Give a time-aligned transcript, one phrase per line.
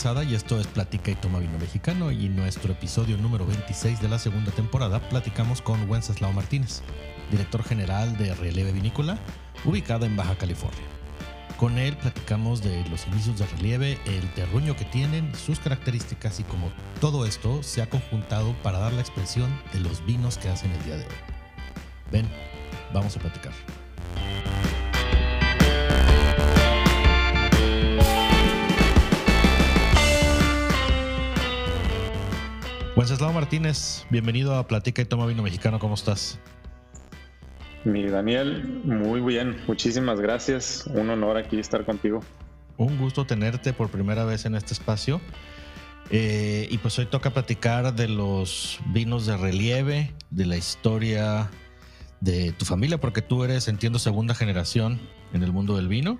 [0.00, 4.18] Y esto es Platica y Toma Vino Mexicano y nuestro episodio número 26 de la
[4.18, 6.80] segunda temporada platicamos con Wenceslao Martínez,
[7.30, 9.18] director general de Relieve Vinícola,
[9.66, 10.80] ubicada en Baja California.
[11.58, 16.44] Con él platicamos de los inicios de relieve, el terruño que tienen, sus características y
[16.44, 20.70] cómo todo esto se ha conjuntado para dar la expresión de los vinos que hacen
[20.70, 21.12] el día de hoy.
[22.10, 22.28] Ven,
[22.94, 23.52] vamos a platicar.
[32.96, 36.40] Wenceslao Martínez, bienvenido a Platica y Toma Vino Mexicano, ¿cómo estás?
[37.84, 40.86] Mi Daniel, muy bien, muchísimas gracias.
[40.88, 42.20] Un honor aquí estar contigo.
[42.76, 45.20] Un gusto tenerte por primera vez en este espacio.
[46.10, 51.48] Eh, y pues hoy toca platicar de los vinos de relieve, de la historia
[52.20, 55.00] de tu familia, porque tú eres, entiendo, segunda generación
[55.32, 56.18] en el mundo del vino.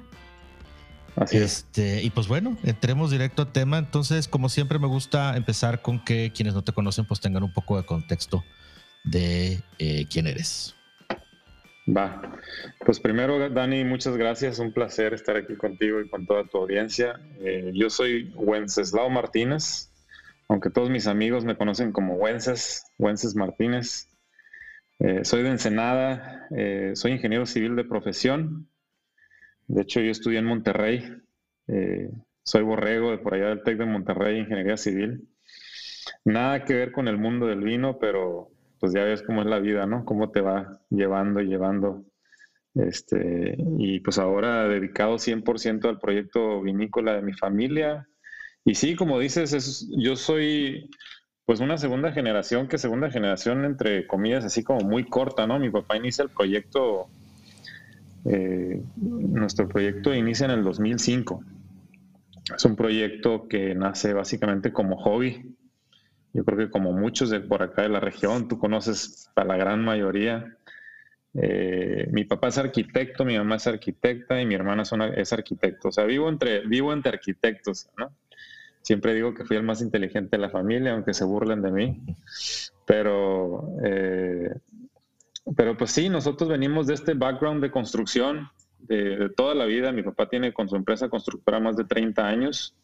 [1.16, 2.04] Así este, es.
[2.04, 3.78] Y pues bueno, entremos directo al tema.
[3.78, 7.52] Entonces, como siempre, me gusta empezar con que quienes no te conocen, pues tengan un
[7.52, 8.44] poco de contexto
[9.04, 10.74] de eh, quién eres.
[11.88, 12.22] Va.
[12.84, 14.58] Pues primero, Dani, muchas gracias.
[14.58, 17.20] Un placer estar aquí contigo y con toda tu audiencia.
[17.40, 19.90] Eh, yo soy Wenceslao Martínez,
[20.48, 24.08] aunque todos mis amigos me conocen como Wences, Wences Martínez.
[25.00, 26.46] Eh, soy de Ensenada,
[26.92, 28.69] soy ingeniero civil de profesión.
[29.70, 31.02] De hecho, yo estudié en Monterrey.
[32.42, 35.28] soy borrego de por allá del TEC de Monterrey, ingeniería civil.
[36.24, 39.60] Nada que ver con el mundo del vino, pero pues ya ves cómo es la
[39.60, 40.04] vida, ¿no?
[40.04, 42.04] Cómo te va llevando y llevando.
[42.74, 48.08] Este, y pues ahora dedicado 100% al proyecto vinícola de mi familia.
[48.64, 50.90] Y sí, como dices, yo soy
[51.44, 55.58] pues una segunda generación, que segunda generación entre comillas así como muy corta, ¿no?
[55.60, 57.08] Mi papá inicia el proyecto,
[58.24, 61.44] eh, nuestro proyecto inicia en el 2005.
[62.56, 65.56] Es un proyecto que nace básicamente como hobby.
[66.32, 69.56] Yo creo que como muchos de por acá de la región, tú conoces a la
[69.56, 70.56] gran mayoría.
[71.34, 74.82] Eh, mi papá es arquitecto, mi mamá es arquitecta y mi hermana
[75.16, 75.88] es arquitecto.
[75.88, 77.88] O sea, vivo entre, vivo entre arquitectos.
[78.82, 82.02] Siempre digo que fui el más inteligente de la familia, aunque se burlen de mí.
[82.86, 84.54] Pero, eh,
[85.56, 89.92] pero pues sí, nosotros venimos de este background de construcción de, toda la vida.
[89.92, 92.76] Mi papá tiene con su empresa constructora más de 30 años.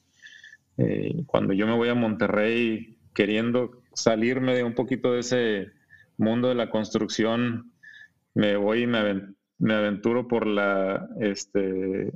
[0.78, 5.70] Eh, cuando yo me voy a Monterrey queriendo salirme de un poquito de ese
[6.18, 7.72] mundo de la construcción,
[8.34, 8.98] me voy y me,
[9.74, 12.12] aventuro por la, este,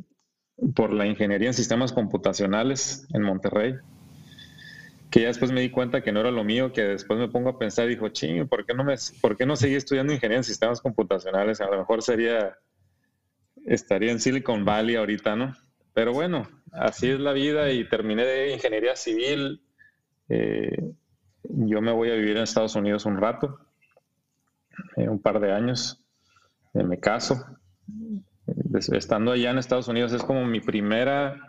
[0.75, 3.77] por la ingeniería en sistemas computacionales en Monterrey,
[5.11, 7.51] que ya después me di cuenta que no era lo mío, que después me pongo
[7.51, 10.45] a pensar dijo, ching, ¿por qué no, me, ¿por qué no seguí estudiando ingeniería en
[10.45, 11.61] sistemas computacionales?
[11.61, 12.57] A lo mejor sería,
[13.67, 15.55] estaría en Silicon Valley ahorita, ¿no?
[15.93, 19.63] Pero bueno, así es la vida y terminé de ingeniería civil
[20.31, 20.95] eh,
[21.43, 23.59] yo me voy a vivir en Estados Unidos un rato,
[24.97, 26.03] eh, un par de años,
[26.73, 27.45] eh, me caso.
[28.93, 31.41] Estando allá en Estados Unidos es como mi primera,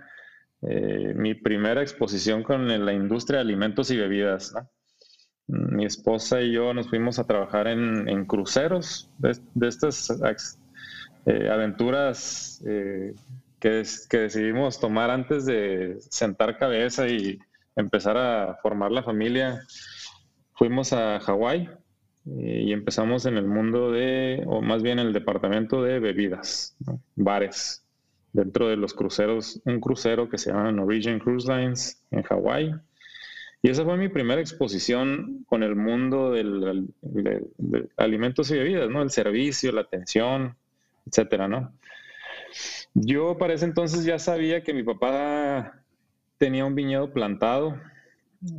[0.62, 4.54] mi primera exposición con la industria de alimentos y bebidas.
[5.48, 10.12] Mi esposa y yo nos fuimos a trabajar en, cruceros de, estas
[11.26, 17.40] aventuras que, que decidimos tomar antes de sentar cabeza y
[17.76, 19.62] empezar a formar la familia,
[20.54, 21.70] fuimos a Hawái
[22.26, 26.76] eh, y empezamos en el mundo de, o más bien en el departamento de bebidas,
[27.16, 27.86] bares,
[28.34, 32.74] dentro de los cruceros, un crucero que se llama Norwegian Cruise Lines en Hawái.
[33.64, 39.04] Y esa fue mi primera exposición con el mundo del, de, alimentos y bebidas, ¿no?
[39.04, 40.56] El servicio, la atención,
[41.06, 41.72] etcétera, ¿no?
[42.94, 45.84] Yo para ese entonces ya sabía que mi papá
[46.38, 47.80] tenía un viñedo plantado.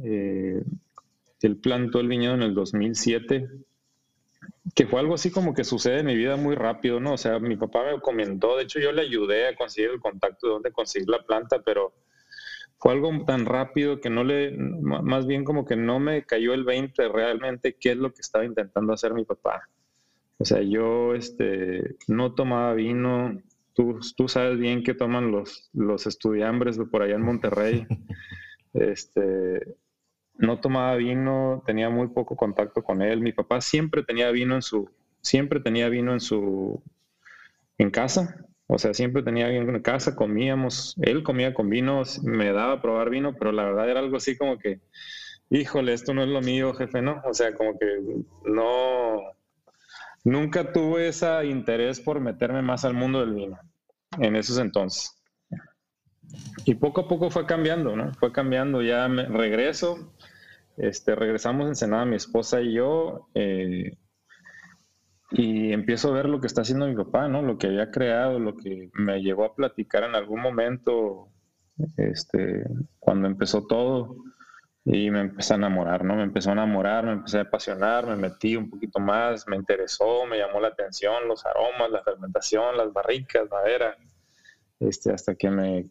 [0.05, 0.63] Eh,
[1.43, 3.51] él plantó el viñedo en el 2007,
[4.75, 7.15] que fue algo así como que sucede en mi vida muy rápido, ¿no?
[7.15, 10.47] O sea, mi papá me comentó, de hecho yo le ayudé a conseguir el contacto
[10.47, 11.93] de dónde conseguir la planta, pero
[12.79, 16.65] fue algo tan rápido que no le, más bien como que no me cayó el
[16.65, 19.69] 20 realmente qué es lo que estaba intentando hacer mi papá.
[20.39, 23.39] O sea, yo este, no tomaba vino,
[23.75, 27.87] Tú, tú sabes bien que toman los, los estudiambres de por allá en Monterrey.
[28.75, 29.77] este,
[30.35, 33.21] no tomaba vino, tenía muy poco contacto con él.
[33.21, 34.91] Mi papá siempre tenía vino en su,
[35.21, 36.83] siempre tenía vino en su,
[37.79, 38.37] en casa.
[38.67, 42.83] O sea, siempre tenía vino en casa, comíamos, él comía con vino, me daba a
[42.83, 44.81] probar vino, pero la verdad era algo así como que,
[45.51, 47.21] híjole, esto no es lo mío, jefe, ¿no?
[47.29, 47.87] O sea, como que
[48.47, 49.21] no,
[50.25, 53.59] nunca tuve ese interés por meterme más al mundo del vino
[54.19, 55.22] en esos entonces.
[56.65, 58.13] Y poco a poco fue cambiando, ¿no?
[58.15, 60.13] Fue cambiando, ya regreso,
[60.77, 63.97] este, regresamos en Senada mi esposa y yo, eh,
[65.31, 67.43] y empiezo a ver lo que está haciendo mi papá, ¿no?
[67.43, 71.29] Lo que había creado, lo que me llegó a platicar en algún momento,
[71.97, 72.65] este,
[72.99, 74.17] cuando empezó todo,
[74.85, 76.17] y me empecé a enamorar, ¿no?
[76.17, 80.27] Me empezó a enamorar, me empecé a apasionar, me metí un poquito más, me interesó,
[80.27, 83.97] me llamó la atención los aromas, la fermentación, las barricas, madera,
[84.81, 85.87] este, hasta que me,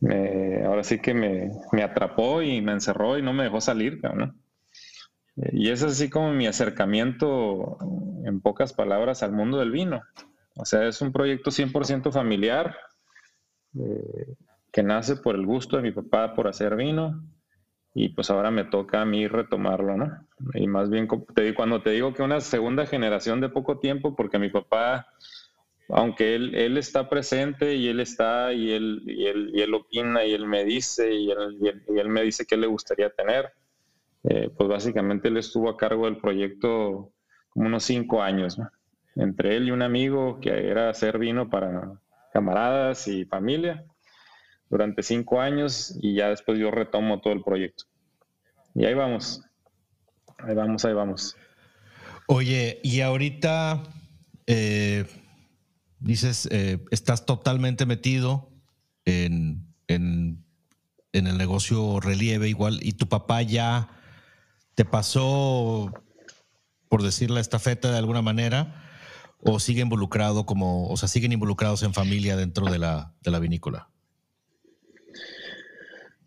[0.00, 4.34] ahora sí que me, me, atrapó y me encerró y no me dejó salir, ¿no?
[5.52, 7.78] Y es así como mi acercamiento,
[8.24, 10.02] en pocas palabras, al mundo del vino.
[10.56, 12.76] O sea, es un proyecto 100% familiar
[13.78, 14.34] eh,
[14.72, 17.22] que nace por el gusto de mi papá por hacer vino
[17.94, 20.26] y pues ahora me toca a mí retomarlo, ¿no?
[20.54, 24.50] Y más bien cuando te digo que una segunda generación de poco tiempo, porque mi
[24.50, 25.08] papá,
[25.88, 30.24] aunque él, él está presente y él está y él, y él, y él opina
[30.24, 33.52] y él me dice y él, y él, me dice qué le gustaría tener,
[34.24, 37.12] eh, pues básicamente él estuvo a cargo del proyecto
[37.50, 38.58] como unos cinco años,
[39.16, 41.98] entre él y un amigo que era hacer vino para
[42.32, 43.84] camaradas y familia
[44.68, 47.84] durante cinco años y ya después yo retomo todo el proyecto.
[48.74, 49.42] Y ahí vamos,
[50.38, 51.36] ahí vamos, ahí vamos.
[52.26, 53.82] Oye, y ahorita
[54.46, 55.06] eh,
[56.00, 58.50] dices, eh, estás totalmente metido
[59.04, 60.44] en, en,
[61.12, 63.88] en el negocio relieve igual, y tu papá ya
[64.78, 65.92] ¿Te pasó,
[66.88, 68.80] por decir la estafeta de alguna manera,
[69.42, 73.40] o sigue involucrado como, o sea, siguen involucrados en familia dentro de la, de la
[73.40, 73.88] vinícola?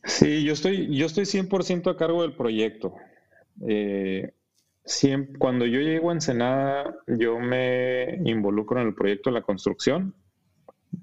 [0.04, 2.94] Sí, yo estoy, yo estoy 100% a cargo del proyecto.
[3.66, 4.34] Eh,
[5.38, 10.14] cuando yo llego a Ensenada, yo me involucro en el proyecto de la construcción,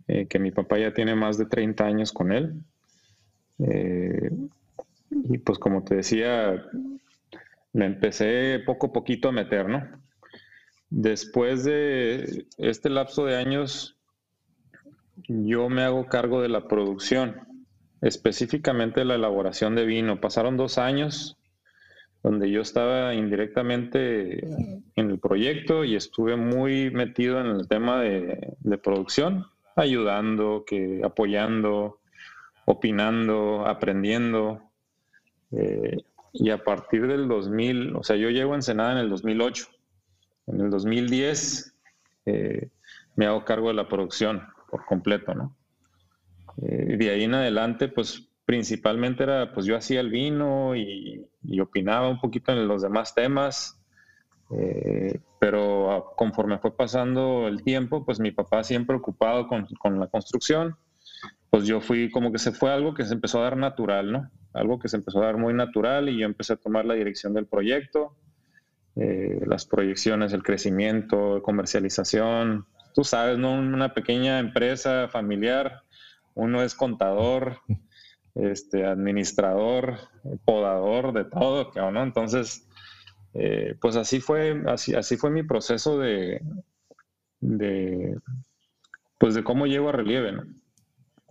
[0.07, 2.55] eh, que mi papá ya tiene más de 30 años con él.
[3.59, 4.31] Eh,
[5.11, 6.65] y pues como te decía,
[7.73, 9.83] me empecé poco a poquito a meter, ¿no?
[10.91, 13.97] Después de este lapso de años,
[15.29, 17.37] yo me hago cargo de la producción,
[18.01, 20.21] específicamente de la elaboración de vino.
[20.21, 21.38] Pasaron dos años
[22.23, 24.45] donde yo estaba indirectamente
[24.97, 32.01] en el proyecto y estuve muy metido en el tema de, producción, ayudando, que, apoyando,
[32.65, 34.61] opinando, aprendiendo.
[35.53, 35.99] Eh,
[36.33, 39.67] y a partir del 2000, o sea, yo llego a Ensenada en el 2008.
[40.49, 41.75] En el 2010
[42.27, 42.69] eh,
[43.17, 45.57] me hago cargo de la producción por completo, ¿no?
[46.63, 51.23] Eh, y de ahí en adelante, pues principalmente era, pues yo hacía el vino y,
[51.61, 53.79] opinaba un poquito en los demás temas,
[54.59, 60.07] eh, pero conforme fue pasando el tiempo, pues mi papá siempre ocupado con, con la
[60.07, 60.79] construcción,
[61.51, 64.31] pues yo fui como que se fue algo que se empezó a dar natural, ¿no?
[64.55, 67.35] algo que se empezó a dar muy natural y yo empecé a tomar la dirección
[67.35, 68.17] del proyecto,
[68.97, 72.65] eh, las proyecciones, el crecimiento, comercialización.
[72.95, 73.53] Tú sabes, ¿no?
[73.53, 75.83] Una pequeña empresa familiar,
[76.35, 77.59] uno es contador,
[78.39, 79.99] este, administrador,
[80.45, 82.03] podador, de todo, ¿no?
[82.03, 82.67] Entonces,
[83.35, 86.41] eh, pues así fue, así, así fue mi proceso de,
[89.19, 90.45] pues de cómo llego a relieve, ¿no?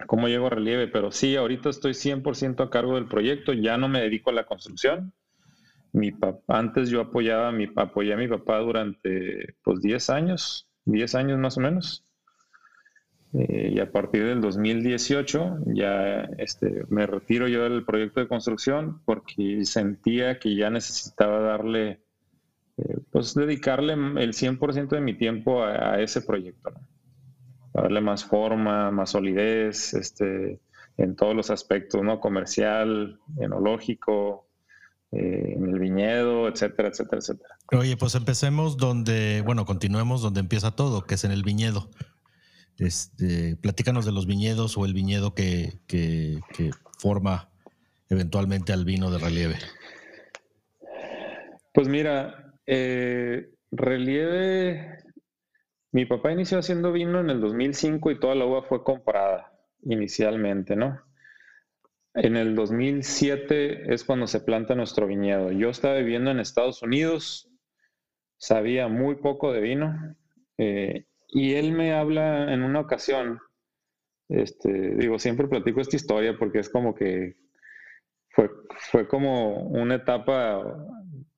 [0.05, 3.89] cómo llego a relieve, pero sí, ahorita estoy 100% a cargo del proyecto, ya no
[3.89, 5.13] me dedico a la construcción.
[5.91, 11.15] Mi papá, antes yo apoyaba mi, apoyé a mi papá durante pues 10 años, 10
[11.15, 12.06] años más o menos.
[13.34, 19.01] Eh, y a partir del 2018 ya este, me retiro yo del proyecto de construcción
[19.03, 22.01] porque sentía que ya necesitaba darle,
[22.77, 26.72] eh, pues dedicarle el 100% de mi tiempo a, ese proyecto.
[27.74, 30.62] darle más forma, más solidez, este,
[30.98, 32.19] en todos los aspectos, ¿no?
[32.19, 34.48] Comercial, enológico,
[35.12, 37.57] eh, en el viñedo, etcétera, etcétera, etcétera.
[37.72, 41.89] Oye, pues empecemos donde, bueno, continuemos donde empieza todo, que es en el viñedo.
[42.79, 46.39] Este, platícanos de los viñedos o el viñedo que, que,
[47.00, 47.50] forma
[48.10, 49.55] eventualmente al vino de relieve.
[51.74, 54.98] Pues mira, eh, relieve
[55.98, 59.53] mi papá inició haciendo vino en el 2005 y toda la uva fue comprada
[59.84, 61.01] inicialmente, ¿no?
[62.13, 65.51] En el 2007 es cuando se planta nuestro viñedo.
[65.51, 67.50] Yo estaba viviendo en Estados Unidos,
[68.38, 70.15] sabía muy poco de vino
[70.57, 73.39] eh, y él me habla en una ocasión,
[74.29, 77.36] este, digo, siempre platico esta historia porque es como que
[78.29, 78.50] fue,
[78.91, 80.63] fue como una etapa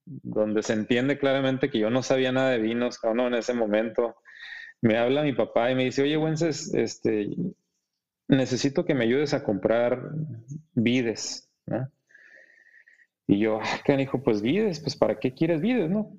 [0.05, 4.15] donde se entiende claramente que yo no sabía nada de vinos, no en ese momento
[4.81, 7.29] me habla mi papá y me dice, oye, Wences, este,
[8.27, 10.12] necesito que me ayudes a comprar
[10.74, 11.50] vides.
[13.27, 14.24] Y yo, ¿qué dijo?
[14.24, 16.17] Pues vides, pues ¿para qué quieres vides, no?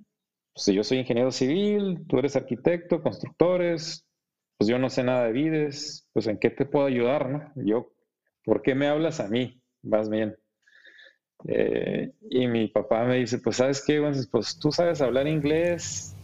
[0.55, 4.07] Pues yo soy ingeniero civil, tú eres arquitecto, constructores,
[4.59, 7.53] pues yo no sé nada de vides, pues ¿en qué te puedo ayudar, no?
[7.57, 7.93] Yo,
[8.45, 9.63] ¿por qué me hablas a mí?
[9.83, 10.37] Vas bien.
[11.49, 14.01] Eh, y mi papá me dice, pues ¿sabes qué?
[14.31, 16.15] Pues tú sabes hablar inglés,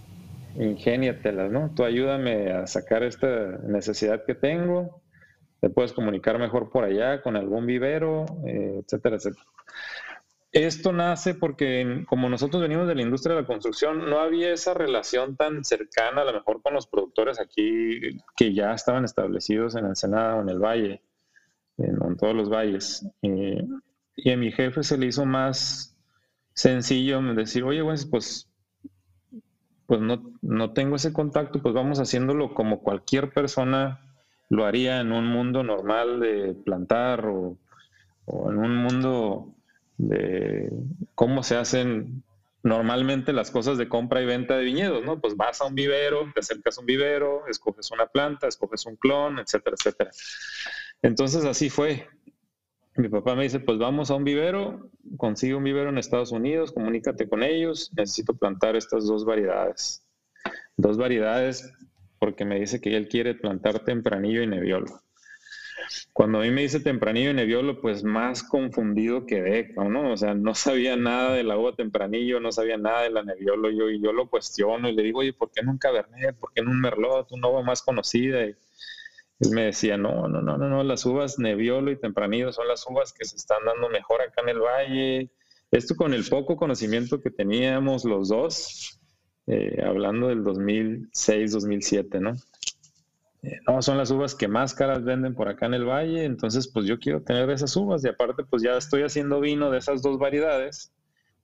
[0.57, 1.73] ingéniatelas, ¿no?
[1.75, 5.03] Tú ayúdame a sacar esta necesidad que tengo,
[5.61, 9.47] te puedes comunicar mejor por allá con algún vivero, eh, etcétera, etcétera.
[10.57, 14.75] Esto nace porque como nosotros venimos de la industria de la construcción, no había esa
[14.75, 19.87] relación tan cercana a lo mejor con los productores aquí que ya estaban establecidos en
[19.87, 21.03] el Senado o en el Valle,
[21.77, 23.07] en, todos los valles.
[23.23, 23.67] Eh,
[24.17, 25.97] y a mi jefe se le hizo más
[26.55, 28.49] sencillo decir, oye, pues
[29.87, 34.01] pues no, no tengo ese contacto, pues vamos haciéndolo como cualquier persona
[34.49, 37.57] lo haría en un mundo normal de plantar o,
[38.27, 39.55] en un mundo
[39.99, 40.71] de
[41.15, 42.23] cómo se hacen
[42.63, 45.21] normalmente las cosas de compra y venta de viñedos, ¿no?
[45.21, 48.97] Pues vas a un vivero, te acercas a un vivero, escoges una planta, escoges un
[48.97, 50.11] clon, etcétera, etcétera.
[51.03, 52.09] Entonces así fue.
[52.97, 56.73] Mi papá me dice, pues vamos a un vivero, consigue un vivero en Estados Unidos,
[56.73, 60.03] comunícate con ellos, necesito plantar estas dos variedades.
[60.77, 61.73] Dos variedades
[62.19, 65.03] porque me dice que él quiere plantar tempranillo y neviolo.
[66.13, 70.13] Cuando a mí me dice tempranillo y neviolo, pues más confundido que ¿no?
[70.13, 73.91] O sea, no sabía nada del agua tempranillo, no sabía nada de la neviolo, yo,
[73.91, 76.37] y yo lo cuestiono y le digo, oye, ¿por qué no un cabernet?
[76.39, 77.31] ¿Por qué no un merlot?
[77.33, 78.45] Una uva más conocida.
[78.45, 78.55] Y,
[79.39, 82.87] él me decía, no, no, no, no, no, las uvas Nebbiolo y Tempranillo son las
[82.89, 85.31] uvas que se están dando mejor acá en el valle.
[85.71, 88.99] Esto con el poco conocimiento que teníamos los dos,
[89.47, 92.33] eh, hablando del 2006, 2007, ¿no?
[93.43, 96.69] Eh, no, son las uvas que más caras venden por acá en el valle, entonces
[96.69, 100.03] pues yo quiero tener esas uvas y aparte pues ya estoy haciendo vino de esas
[100.03, 100.93] dos variedades,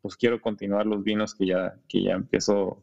[0.00, 2.82] pues quiero continuar los vinos que ya, que ya empezó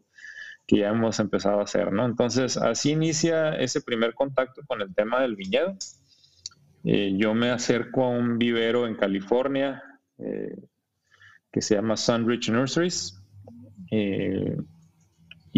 [0.70, 2.06] que ya hemos empezado a hacer, ¿no?
[2.06, 5.76] Entonces, así inicia ese primer contacto con el tema del viñedo.
[6.84, 9.82] Eh, yo me acerco a un vivero en California
[10.20, 10.56] eh,
[11.52, 13.20] que se llama Sunridge Nurseries.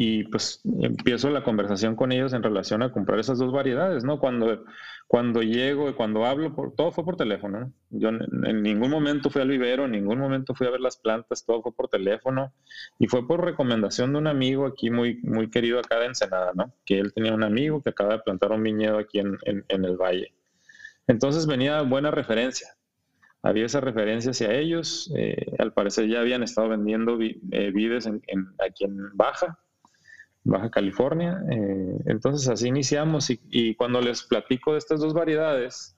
[0.03, 4.19] Y pues empiezo la conversación con ellos en relación a comprar esas dos variedades, ¿no?
[4.19, 4.65] Cuando,
[5.05, 9.49] cuando llego y cuando hablo, todo fue por teléfono, Yo en, ningún momento fui al
[9.49, 12.51] vivero, en ningún momento fui a ver las plantas, todo fue por teléfono
[12.97, 16.73] y fue por recomendación de un amigo aquí muy, muy querido acá de Ensenada, ¿no?
[16.83, 19.97] Que él tenía un amigo que acaba de plantar un viñedo aquí en, en, el
[19.97, 20.33] valle.
[21.05, 22.75] Entonces venía buena referencia.
[23.43, 25.13] Había esa referencia hacia ellos.
[25.15, 29.59] Eh, al parecer ya habían estado vendiendo eh, vides aquí en Baja
[30.43, 31.43] Baja California.
[31.51, 35.97] Eh, entonces así iniciamos y, cuando les platico de estas dos variedades,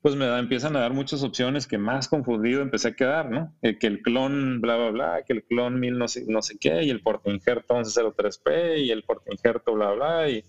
[0.00, 3.54] pues me da, empiezan a dar muchas opciones que más confundido empecé a quedar, ¿no?
[3.62, 6.56] Eh, que el clon bla, bla, bla, que el clon 1000 no sé, no sé
[6.58, 10.44] qué, y el portainjerto 1103P, y el portainjerto bla, bla, y...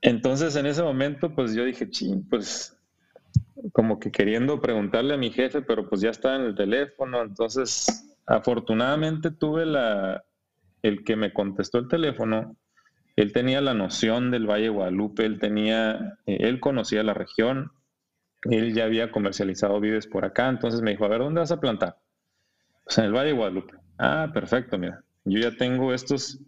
[0.00, 2.76] Entonces en ese momento pues yo dije, ching, pues
[3.72, 8.16] como que queriendo preguntarle a mi jefe, pero pues ya estaba en el teléfono, entonces
[8.26, 10.24] afortunadamente tuve la,
[10.86, 12.56] el que me contestó el teléfono,
[13.16, 17.72] él tenía la noción del Valle Guadalupe, él tenía, eh, él conocía la región,
[18.42, 21.60] él ya había comercializado vides por acá, entonces me dijo, a ver, ¿dónde vas a
[21.60, 21.98] plantar?
[22.84, 23.74] Pues en el Valle Guadalupe.
[23.98, 26.40] Ah, perfecto, mira, yo ya tengo estos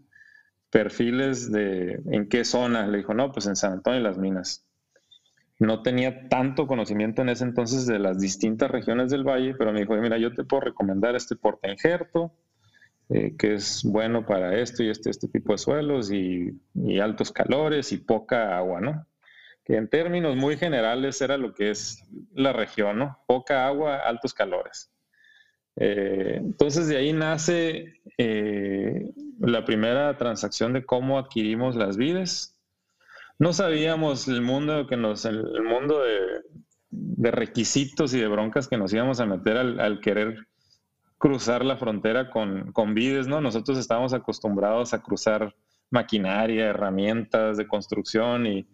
[0.71, 2.87] perfiles de en qué zona.
[2.87, 4.65] Le dijo, no, pues en San Antonio y las Minas.
[5.59, 9.81] No tenía tanto conocimiento en ese entonces de las distintas regiones del valle, pero me
[9.81, 12.33] dijo, mira, yo te puedo recomendar este porte injerto,
[13.11, 16.61] eh, que es bueno para esto y este, este tipo de suelos y,
[17.01, 19.07] altos calores y poca agua, ¿no?
[19.65, 23.19] Que en términos muy generales era lo que es la región, ¿no?
[23.27, 24.91] Poca agua, altos calores.
[25.77, 32.59] Eh, entonces de ahí nace eh, la primera transacción de cómo adquirimos las vides.
[33.39, 36.03] No sabíamos el mundo que nos, el, mundo
[36.91, 40.48] de, requisitos y de broncas que nos íbamos a meter al querer
[41.19, 43.41] cruzar la frontera con, con vides, ¿no?
[43.41, 45.55] Nosotros estábamos acostumbrados a cruzar
[45.91, 48.69] maquinaria, herramientas de construcción y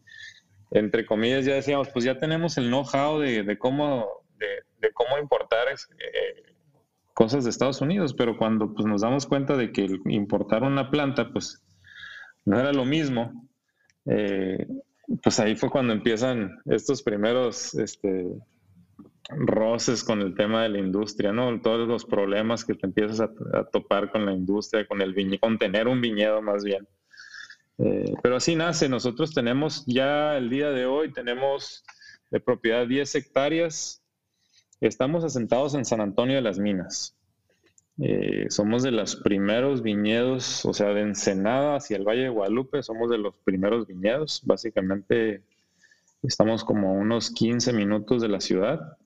[0.70, 4.08] entre comillas ya decíamos, pues ya tenemos el know-how de, cómo,
[4.38, 6.54] de, cómo importar eh,
[7.14, 11.30] cosas de Estados Unidos, pero cuando pues, nos damos cuenta de que importar una planta,
[11.32, 11.62] pues
[12.44, 13.48] no era lo mismo,
[14.06, 14.66] eh,
[15.22, 18.26] pues ahí fue cuando empiezan estos primeros este,
[19.30, 21.60] roces con el tema de la industria, ¿no?
[21.60, 25.58] Todos los problemas que te empiezas a, topar con la industria, con el viñedo, con
[25.58, 26.86] tener un viñedo más bien.
[27.78, 28.88] Eh, pero así nace.
[28.88, 31.84] Nosotros tenemos ya el día de hoy, tenemos
[32.30, 34.02] de propiedad 10 hectáreas.
[34.80, 37.16] Estamos asentados en San Antonio de las Minas.
[37.98, 42.82] Eh, somos de los primeros viñedos, o sea, de Ensenada hacia el Valle de Guadalupe,
[42.82, 44.42] somos de los primeros viñedos.
[44.44, 45.44] Básicamente
[46.22, 48.98] estamos como a unos 15 minutos de la ciudad.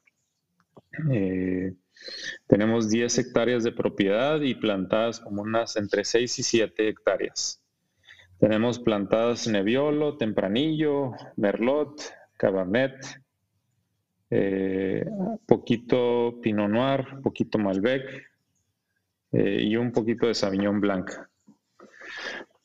[1.10, 1.74] Eh,
[2.46, 7.62] tenemos 10 hectáreas de propiedad y plantadas como unas entre 6 y 7 hectáreas.
[8.38, 12.00] Tenemos plantadas Nebbiolo, Tempranillo, Merlot,
[12.36, 12.94] Cabernet,
[14.30, 15.04] eh,
[15.46, 18.28] poquito Pinot Noir, poquito Malbec
[19.32, 21.10] eh, y un poquito de Sauvignon Blanc.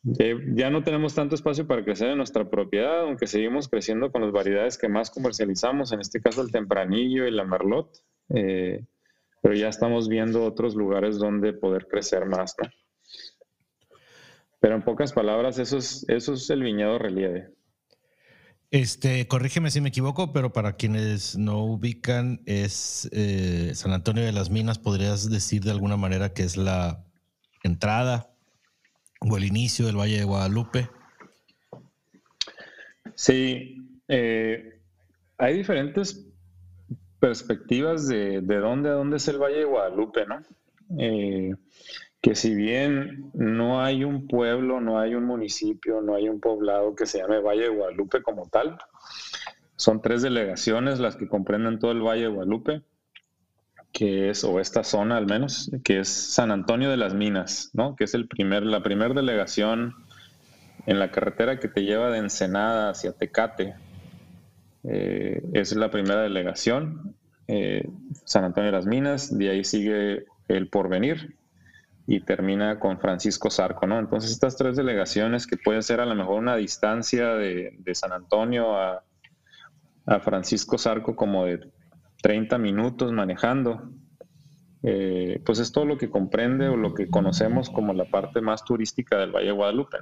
[0.04, 4.32] ya no tenemos tanto espacio para crecer en nuestra propiedad, aunque seguimos creciendo con las
[4.32, 7.90] variedades que más comercializamos, en este caso el Tempranillo y la Merlot,
[8.30, 8.86] eh,
[9.42, 12.56] pero ya estamos viendo otros lugares donde poder crecer más.
[14.60, 17.50] Pero en pocas palabras, eso es, eso es el viñedo relieve.
[18.72, 24.32] Este, corrígeme si me equivoco, pero para quienes no ubican, es eh, San Antonio de
[24.32, 27.06] las Minas, ¿podrías decir de alguna manera que es la
[27.62, 28.34] entrada
[29.20, 30.90] o el inicio del Valle de Guadalupe?
[33.14, 34.82] Sí, eh,
[35.38, 36.33] hay diferentes
[37.24, 40.42] perspectivas de, de, dónde a dónde es el Valle de Guadalupe, ¿no?
[41.00, 41.56] Eh,
[42.20, 46.94] que si bien no hay un pueblo, no hay un municipio, no hay un poblado
[46.98, 48.78] que se llame Valle de Guadalupe como tal,
[49.78, 52.82] son tres delegaciones las que comprenden todo el Valle de Guadalupe,
[53.94, 57.96] que es, o esta zona al menos, que es San Antonio de las Minas, ¿no?
[57.96, 59.96] que es el primer, la primera delegación
[60.88, 63.76] en la carretera que te lleva de Ensenada hacia Tecate.
[64.84, 67.16] Eh, es la primera delegación,
[67.48, 67.88] eh,
[68.26, 71.36] San Antonio de las Minas, de ahí sigue el Porvenir,
[72.06, 73.98] y termina con Francisco Zarco, ¿no?
[73.98, 78.76] Entonces estas tres delegaciones que pueden ser a lo mejor una distancia de, San Antonio
[78.78, 79.04] a,
[80.22, 81.72] Francisco Zarco como de
[82.22, 83.90] 30 minutos manejando,
[84.84, 88.66] eh, pues es todo lo que comprende o lo que conocemos como la parte más
[88.66, 89.98] turística del Valle de Guadalupe.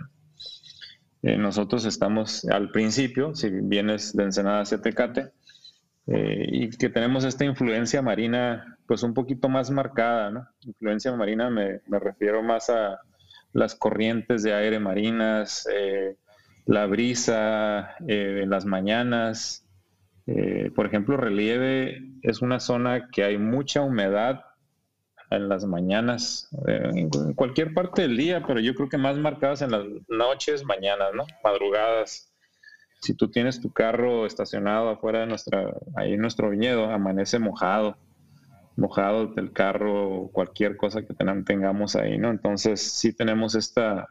[1.24, 5.32] Eh, nosotros estamos al principio, si vienes de Ensenada hacia Tecate,
[6.08, 10.48] eh, y que tenemos esta influencia marina pues un poquito más marcada, ¿no?
[10.62, 13.00] Influencia marina me, refiero más a
[13.54, 16.18] las corrientes de aire marinas, eh,
[16.66, 19.66] la brisa en las mañanas.
[20.76, 24.51] por ejemplo, relieve es una zona que hay mucha humedad
[25.32, 29.72] en las mañanas, en cualquier parte del día, pero yo creo que más marcadas en
[29.72, 31.26] las noches, mañanas, ¿no?
[31.44, 32.32] Madrugadas
[33.02, 37.98] si tú tienes tu carro estacionado afuera de nuestra, ahí en nuestro viñedo, amanece mojado,
[38.78, 42.30] mojado del carro, cualquier cosa que tengamos ahí, ¿no?
[42.30, 44.08] Entonces sí tenemos esta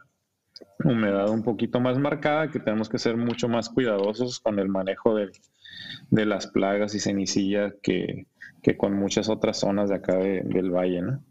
[0.83, 5.15] humedad un poquito más marcada, que tenemos que ser mucho más cuidadosos con el manejo
[5.15, 5.31] de,
[6.09, 8.27] las plagas y cenicillas que,
[8.77, 11.23] con muchas otras zonas de acá del valle, ¿no?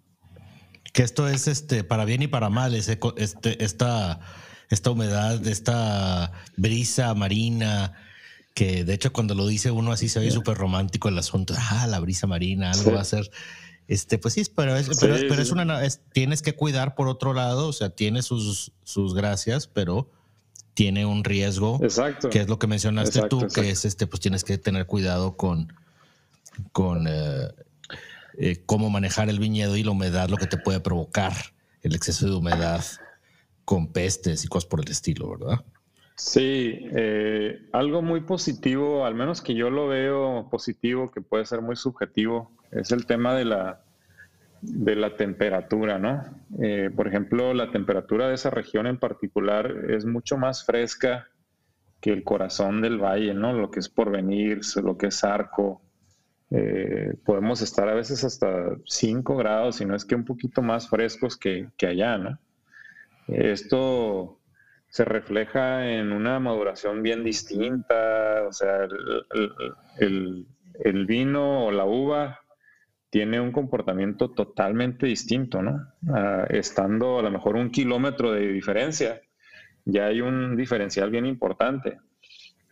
[0.92, 4.20] Que esto es este para bien y para mal, ese, este, esta
[4.70, 7.92] esta humedad, esta brisa marina,
[8.54, 11.86] que de hecho cuando lo dice uno así se ve súper romántico el asunto, ah,
[11.88, 13.30] la brisa marina, algo va a ser.
[13.88, 15.80] Este, pues sí, pero es, pero, es una,
[16.12, 20.08] tienes que cuidar por otro lado, o sea, tiene sus, sus gracias, pero
[20.74, 22.30] tiene un riesgo, exacto.
[22.30, 25.72] que es lo que mencionaste tú, que es este, pues tienes que tener cuidado con,
[26.73, 27.49] con eh,
[28.38, 31.33] eh, cómo manejar el viñedo y la humedad, lo que te puede provocar
[31.83, 32.85] el exceso de humedad
[33.64, 35.64] con pestes y cosas por el estilo, ¿verdad?
[36.16, 41.62] Sí, eh, algo muy positivo, al menos que yo lo veo positivo, que puede ser
[41.62, 43.81] muy subjetivo, es el tema de la,
[44.61, 46.23] de la temperatura, ¿no?
[46.61, 51.29] Eh, por ejemplo, la temperatura de esa región en particular es mucho más fresca
[52.01, 53.53] que el corazón del valle, ¿no?
[53.55, 55.81] Lo que es porvenir, lo que es arco.
[56.50, 60.88] Eh, podemos estar a veces hasta 5 grados, si no es que un poquito más
[60.88, 62.38] frescos que, que allá, ¿no?
[63.28, 64.40] Esto
[64.88, 68.88] se refleja en una maduración bien distinta, o sea,
[69.98, 72.40] el, vino o la uva
[73.08, 75.86] tiene un comportamiento totalmente distinto, ¿no?
[76.12, 79.20] Ah, estando a lo mejor un kilómetro de diferencia,
[79.84, 81.98] ya hay un diferencial bien importante.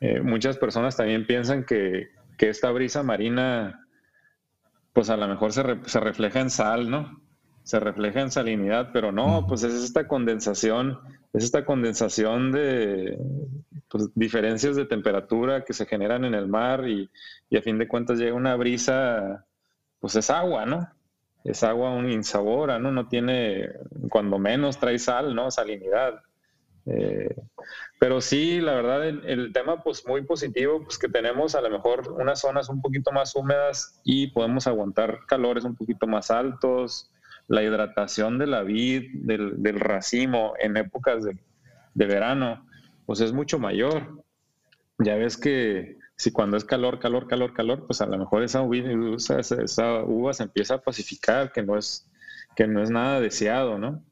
[0.01, 2.09] Eh, muchas personas también piensan que,
[2.47, 3.87] esta brisa marina,
[4.93, 7.23] pues a lo mejor se, se refleja en sal, ¿no?
[7.69, 10.99] se refleja en salinidad, pero no, pues es esta condensación,
[11.35, 13.19] es esta condensación de
[13.91, 17.11] pues, diferencias de temperatura que se generan en el mar y,
[17.55, 19.45] a fin de cuentas llega una brisa,
[20.01, 20.89] pues es agua, ¿no?
[21.45, 22.91] Es agua un insabora, ¿no?
[22.91, 23.69] No tiene,
[24.09, 25.51] cuando menos trae sal, ¿no?
[25.51, 26.23] Salinidad.
[26.91, 27.35] Eh,
[27.99, 32.13] pero sí, la verdad, el, tema pues muy positivo, pues que tenemos a lo mejor
[32.13, 37.11] unas zonas un poquito más húmedas y podemos aguantar calores un poquito más altos,
[37.49, 41.37] la hidratación de la vid, del, racimo en épocas de,
[41.95, 42.67] verano,
[43.05, 44.23] pues es mucho mayor.
[44.99, 48.63] Ya ves que si cuando es calor, calor, calor, calor, pues a lo mejor esa
[48.63, 52.09] uva, esa uva se empieza a pacificar, que no es,
[52.57, 54.03] que no es nada deseado, ¿no?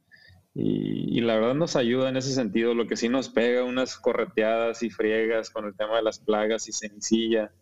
[0.58, 2.72] Y, la verdad nos ayuda en ese sentido.
[2.72, 6.66] Lo que sí nos pega unas correteadas y friegas con el tema de las plagas
[6.68, 7.52] y cenicilla.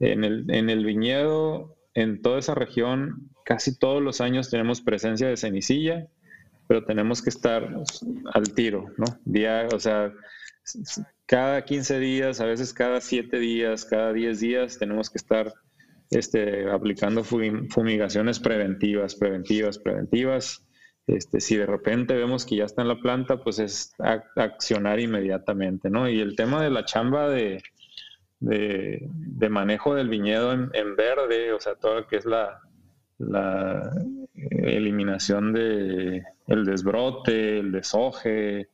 [0.00, 5.28] En el, en el viñedo, en toda esa región, casi todos los años tenemos presencia
[5.28, 6.08] de cenicilla,
[6.66, 7.72] pero tenemos que estar
[8.32, 9.04] al tiro, ¿no?
[9.24, 10.12] Día, o sea,
[11.26, 15.52] cada 15 días, a veces cada 7 días, cada 10 días, tenemos que estar
[16.10, 20.63] este, aplicando fumigaciones preventivas, preventivas, preventivas
[21.06, 23.92] este, si de repente vemos que ya está en la planta, pues es
[24.36, 26.08] accionar inmediatamente, ¿no?
[26.08, 27.62] Y el tema de la chamba de,
[28.40, 32.60] de, manejo del viñedo en, verde, o sea, todo lo que es la,
[33.18, 33.90] la
[34.34, 38.68] eliminación de el desbrote, el deshoje,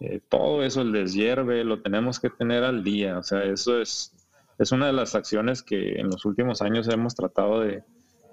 [0.00, 3.18] eh, todo eso, el deshierve, lo tenemos que tener al día.
[3.18, 4.14] O sea, eso es,
[4.58, 7.84] es una de las acciones que en los últimos años hemos tratado de,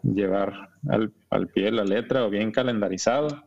[0.03, 3.43] llevar al, al pie de la letra o bien calendarizado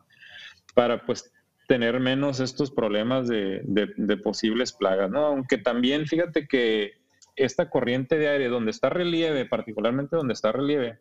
[0.75, 1.33] para pues
[1.67, 5.27] tener menos estos problemas de, de, posibles plagas, ¿no?
[5.27, 6.93] Aunque también fíjate que
[7.37, 10.99] esta corriente de aire donde está relieve, particularmente donde está relieve,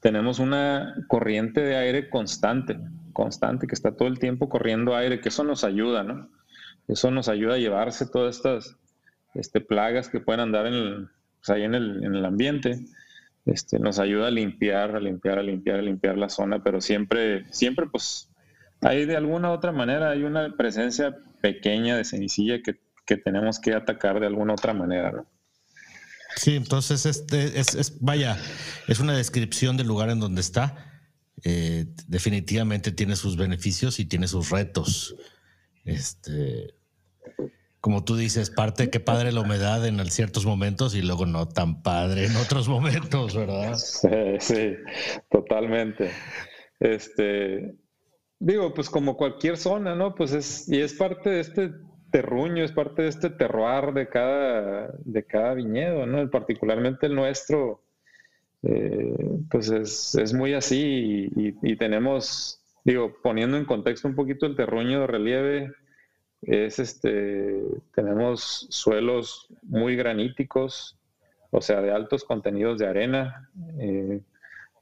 [0.00, 2.78] tenemos una corriente de aire constante,
[3.12, 6.28] constante, que está todo el tiempo corriendo aire, que eso nos ayuda, ¿no?
[6.86, 8.76] Eso nos ayuda a llevarse todas estas
[9.34, 12.78] este, plagas que pueden andar en pues, ahí en el, en el ambiente
[13.46, 17.44] este, nos ayuda a limpiar, a limpiar, a limpiar, a limpiar la zona, pero siempre,
[17.52, 18.28] siempre pues
[18.80, 22.76] hay de alguna otra manera, hay una presencia pequeña de cenicilla que,
[23.24, 25.24] tenemos que atacar de alguna otra manera,
[26.36, 28.36] Sí, entonces este es, vaya,
[28.88, 31.00] es una descripción del lugar en donde está.
[31.44, 35.16] Eh, definitivamente tiene sus beneficios y tiene sus retos.
[35.86, 36.74] Este,
[37.86, 41.84] como tú dices, parte que padre la humedad en ciertos momentos y luego no tan
[41.84, 43.76] padre en otros momentos, ¿verdad?
[43.76, 44.08] Sí,
[44.40, 44.74] sí,
[45.30, 46.10] totalmente.
[46.80, 47.76] Este,
[48.40, 50.16] digo, pues como cualquier zona, ¿no?
[50.16, 51.70] Pues es, y es parte de este
[52.10, 56.28] terruño, es parte de este terroir de cada, de cada viñedo, ¿no?
[56.28, 57.84] Particularmente el nuestro,
[58.64, 59.14] eh,
[59.48, 65.02] pues es, muy así y, y tenemos, digo, poniendo en contexto un poquito el terruño
[65.02, 65.72] de relieve,
[66.42, 67.62] es este,
[67.94, 70.98] tenemos suelos muy graníticos,
[71.50, 74.20] o sea, de altos contenidos de arena, eh,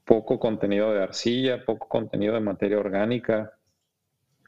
[0.03, 3.53] poco contenido de arcilla, poco contenido de materia orgánica.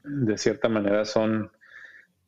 [0.04, 1.50] De cierta manera son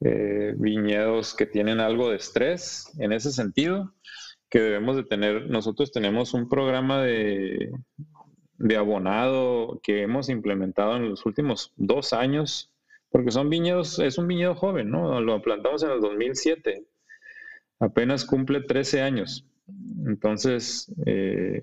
[0.01, 3.95] eh, viñedos que tienen algo de estrés en ese sentido,
[4.49, 5.49] que debemos de tener.
[5.49, 7.71] Nosotros tenemos un programa de,
[8.59, 12.70] de abonado que hemos implementado en los últimos dos años
[13.11, 15.21] porque son viñedos, es un viñedo joven, ¿no?
[15.21, 16.85] Lo plantamos en el 2007,
[17.81, 19.47] apenas cumple 13 años.
[20.07, 21.63] Entonces, eh,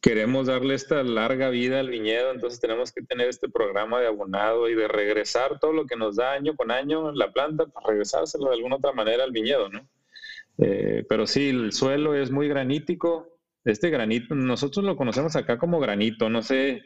[0.00, 4.68] queremos darle esta larga vida al viñedo, entonces tenemos que tener este programa de abonado
[4.68, 8.48] y de regresar todo lo que nos da año con año la planta, para regresárselo
[8.48, 9.88] de alguna otra manera al viñedo, ¿no?
[10.58, 13.28] Eh, pero sí, el suelo es muy granítico.
[13.64, 16.82] Este granito, nosotros lo conocemos acá como granito, no sé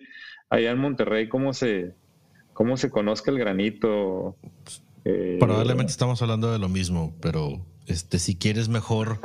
[0.51, 1.95] allá en Monterrey cómo se,
[2.57, 4.39] cómo se conozca el granito.
[5.05, 9.21] Eh, Probablemente estamos hablando de lo mismo, pero este, si quieres mejor,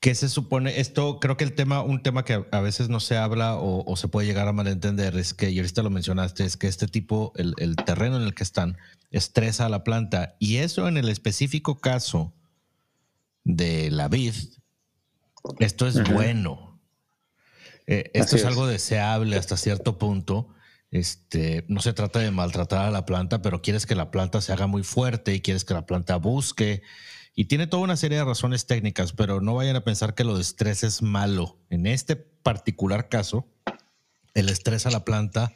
[0.00, 0.78] ¿qué se supone?
[0.78, 4.06] Esto creo que el tema, un tema que a veces no se habla o, se
[4.06, 7.74] puede llegar a malentender es que, y ahorita lo mencionaste, es que este tipo, el,
[7.74, 8.76] terreno en el que están,
[9.10, 10.36] estresa a la planta.
[10.38, 12.32] Y eso en el específico caso
[13.42, 14.34] de la vid,
[15.58, 16.78] esto es bueno.
[17.88, 20.53] Eh, esto es, algo deseable hasta cierto punto
[20.94, 24.52] este, no se trata de maltratar a la planta, pero quieres que la planta se
[24.52, 26.82] haga muy fuerte y quieres que la planta busque.
[27.34, 30.36] Y tiene toda una serie de razones técnicas, pero no vayan a pensar que lo
[30.36, 31.58] de estrés es malo.
[31.68, 33.48] En este particular caso,
[34.34, 35.52] el estrés a la planta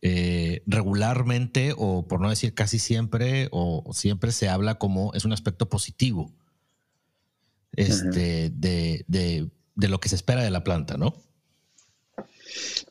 [0.00, 5.34] eh, regularmente, o por no decir casi siempre, o siempre se habla como es un
[5.34, 6.32] aspecto positivo
[7.72, 11.14] este, de, de lo que se espera de la planta, ¿no?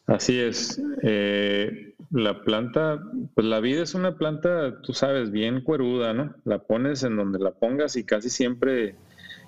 [0.08, 0.82] Así es.
[1.04, 3.04] Eh, la planta,
[3.36, 6.36] pues la vida es una planta, tú sabes, bien cueruda, ¿no?
[6.46, 8.96] La pones en donde la pongas y casi siempre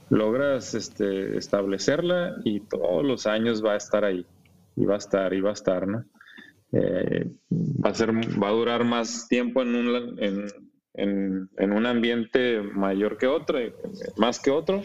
[0.10, 4.26] logras este, establecerla y todos los años va a estar ahí.
[4.76, 6.06] Y va a estar, y va a estar, ¿no?
[6.74, 10.48] Eh, va a ser, va a durar más tiempo en un,
[10.94, 13.60] en, un ambiente mayor que otro,
[14.18, 14.84] más que otro.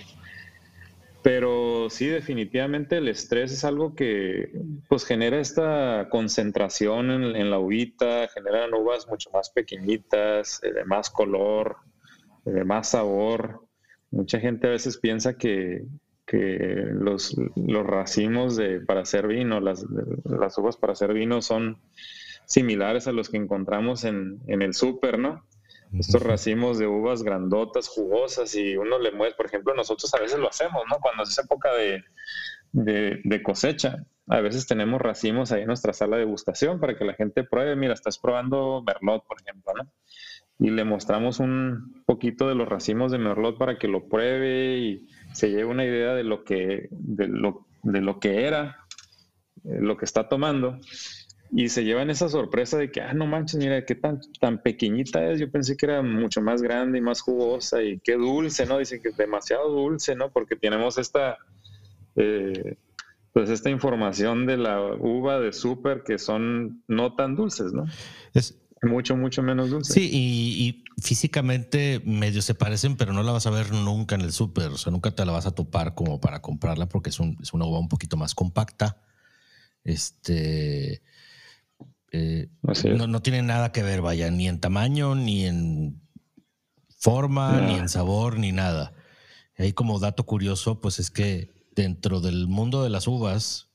[1.26, 4.52] Pero sí, definitivamente el estrés es algo que
[4.88, 11.10] pues genera esta concentración en, la uvita, generan uvas mucho más pequeñitas, eh, de más
[11.10, 11.78] color,
[12.44, 13.66] de más sabor.
[14.12, 15.84] Mucha gente a veces piensa que,
[16.92, 19.84] los, los, racimos de, para hacer vino, las,
[20.22, 21.80] las uvas para hacer vino son
[22.44, 25.44] similares a los que encontramos en, en el súper, ¿no?
[25.92, 30.38] Estos racimos de uvas grandotas, jugosas, y uno le mueve, por ejemplo, nosotros a veces
[30.38, 30.98] lo hacemos, ¿no?
[31.00, 32.02] Cuando es época de,
[32.72, 37.14] de, cosecha, a veces tenemos racimos ahí en nuestra sala de degustación para que la
[37.14, 39.90] gente pruebe, mira, estás probando Merlot, por ejemplo, ¿no?
[40.58, 45.06] Y le mostramos un poquito de los racimos de Merlot para que lo pruebe y
[45.32, 48.86] se lleve una idea de lo que, de lo, de lo que era,
[49.64, 50.80] eh, lo que está tomando
[51.50, 55.30] y se llevan esa sorpresa de que, ah, no manches, mira, qué tan, tan pequeñita
[55.30, 55.38] es.
[55.38, 58.78] Yo pensé que era mucho más grande y más jugosa y qué dulce, ¿no?
[58.78, 60.30] Dicen que es demasiado dulce, ¿no?
[60.30, 61.38] Porque tenemos esta,
[62.16, 62.76] eh,
[63.32, 67.84] pues esta información de la uva de súper que son no tan dulces, ¿no?
[68.34, 69.94] Es mucho, mucho menos dulces.
[69.94, 74.32] Sí, y, físicamente medio se parecen, pero no la vas a ver nunca en el
[74.32, 77.36] súper, o sea, nunca te la vas a topar como para comprarla porque es, un,
[77.42, 79.02] es una uva un poquito más compacta.
[79.84, 81.02] Este
[82.16, 82.48] eh,
[83.08, 86.00] no, tiene nada que ver, vaya, ni en tamaño, ni en
[86.98, 88.92] forma, ni en sabor, ni nada.
[89.58, 93.68] Y ahí como dato curioso, pues es que dentro del mundo de las uvas,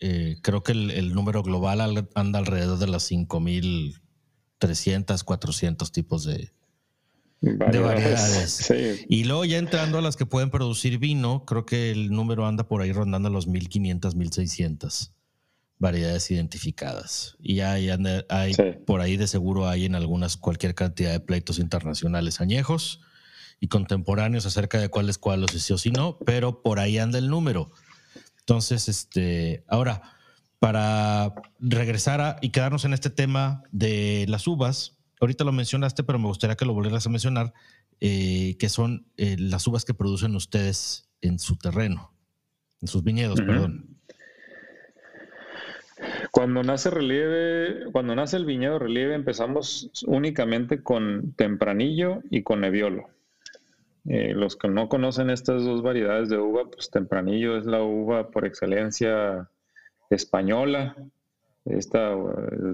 [0.00, 6.52] eh, creo que el, número global anda alrededor de las 5.300, 400 tipos de,
[7.40, 8.70] variedades.
[9.08, 12.66] Y luego ya entrando a las que pueden producir vino, creo que el número anda
[12.66, 15.12] por ahí rondando los 1.500, 1.600
[15.80, 17.36] variedades identificadas.
[17.40, 17.88] Y hay,
[18.28, 18.54] hay
[18.86, 23.00] por ahí de seguro hay en algunas cualquier cantidad de pleitos internacionales añejos
[23.58, 26.78] y contemporáneos acerca de cuál es cuál, o si sí o si no, pero por
[26.78, 27.72] ahí anda el número.
[28.40, 30.02] Entonces, este, ahora,
[30.58, 36.18] para regresar a, y quedarnos en este tema de las uvas, ahorita lo mencionaste, pero
[36.18, 37.54] me gustaría que lo volvieras a mencionar,
[38.00, 42.14] eh, que son eh, las uvas que producen ustedes en su terreno,
[42.82, 43.89] en sus viñedos, perdón.
[46.30, 53.08] Cuando nace relieve, cuando nace el viñedo relieve, empezamos únicamente con tempranillo y con nebbiolo.
[54.08, 58.30] Eh, los que no conocen estas dos variedades de uva, pues tempranillo es la uva
[58.30, 59.50] por excelencia
[60.08, 60.96] española.
[61.66, 62.16] Esta,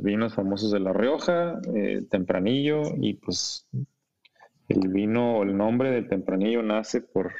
[0.03, 3.67] vinos famosos de La Rioja, eh, tempranillo, y pues
[4.69, 7.33] el vino o el nombre del tempranillo nace por,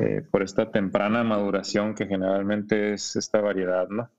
[0.00, 4.10] eh, por esta temprana maduración que generalmente es esta variedad, ¿no?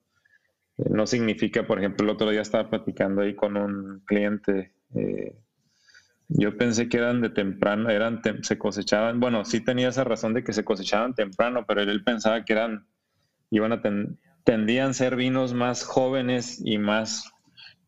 [0.90, 4.74] No significa, por ejemplo, el otro día estaba platicando ahí con un cliente.
[4.96, 5.36] Eh,
[6.30, 10.44] yo pensé que eran de temprano, eran se cosechaban, bueno, sí tenía esa razón de
[10.44, 12.88] que se cosechaban temprano, pero él pensaba que eran,
[13.50, 13.82] iban a
[14.44, 17.32] tendían a ser vinos más jóvenes y más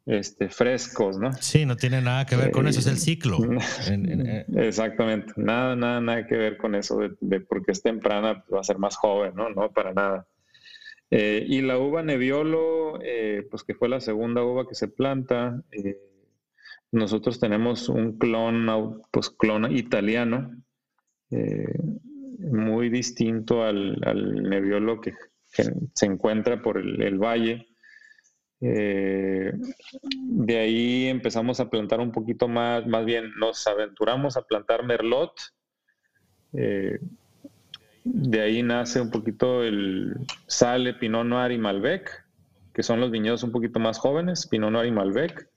[0.06, 1.32] este, frescos, ¿no?
[1.34, 3.38] Sí, no tiene nada que ver con eso, es el ciclo.
[3.92, 8.60] Eh, exactamente, nada, nada, nada que ver con eso de, de porque es temprana va
[8.60, 9.50] a ser más joven, ¿no?
[9.50, 10.28] No, para nada.
[11.14, 15.62] Eh, y la uva Nebbiolo, eh, pues que fue la segunda uva que se planta,
[15.72, 16.00] eh,
[16.92, 20.56] nosotros tenemos un clon, pues clon italiano,
[22.40, 24.00] muy distinto al,
[24.50, 25.14] Nebbiolo que,
[25.94, 27.68] se encuentra por el, valle.
[28.62, 29.52] de
[30.58, 35.34] ahí empezamos a plantar un poquito más, más bien nos aventuramos a plantar Merlot.
[38.04, 40.16] De ahí nace un poquito el
[40.48, 42.26] Sale, Pinot Noir y Malbec,
[42.74, 45.48] que son los viñedos un poquito más jóvenes, Pinot Noir y Malbec.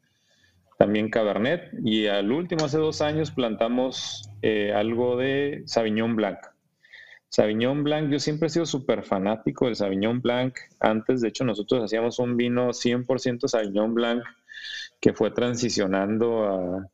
[0.78, 1.70] También Cabernet.
[1.84, 6.38] Y al último, hace dos años, plantamos eh, algo de Sauvignon Blanc.
[7.28, 10.54] Sauvignon Blanc, yo siempre he sido súper fanático del Sauvignon Blanc.
[10.80, 14.22] Antes, de hecho, nosotros hacíamos un vino 100% Sauvignon Blanc
[15.00, 16.88] que fue transicionando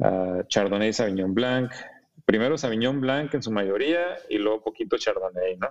[0.00, 1.70] a, a Chardonnay Sauvignon Blanc,
[2.24, 5.68] primero Sauvignon Blanc en su mayoría y luego poquito Chardonnay, ¿no?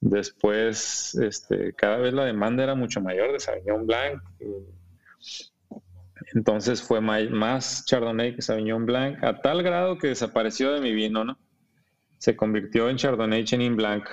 [0.00, 4.22] Después, este, cada vez la demanda era mucho mayor de Sauvignon Blanc.
[6.34, 11.24] Entonces fue más Chardonnay que Sauvignon Blanc, a tal grado que desapareció de mi vino,
[11.24, 11.38] ¿no?
[12.18, 14.08] Se convirtió en Chardonnay Chenin Blanc.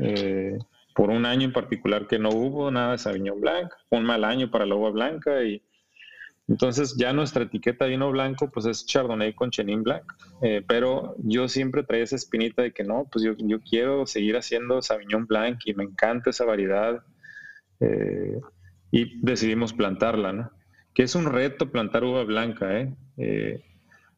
[0.00, 0.58] Eh,
[0.94, 4.50] por un año en particular que no hubo nada de Sauvignon Blanc, un mal año
[4.50, 5.62] para la uva blanca y
[6.48, 10.04] entonces ya nuestra etiqueta de vino blanco pues es Chardonnay con Chenin Blanc,
[10.42, 14.80] eh, pero yo siempre traía esa espinita de que no, pues yo, quiero seguir haciendo
[14.80, 17.02] Sauvignon Blanc y me encanta esa variedad
[17.80, 18.38] eh,
[18.92, 20.50] y decidimos plantarla, ¿no?
[20.94, 22.94] Que es un reto plantar uva blanca, ¿eh?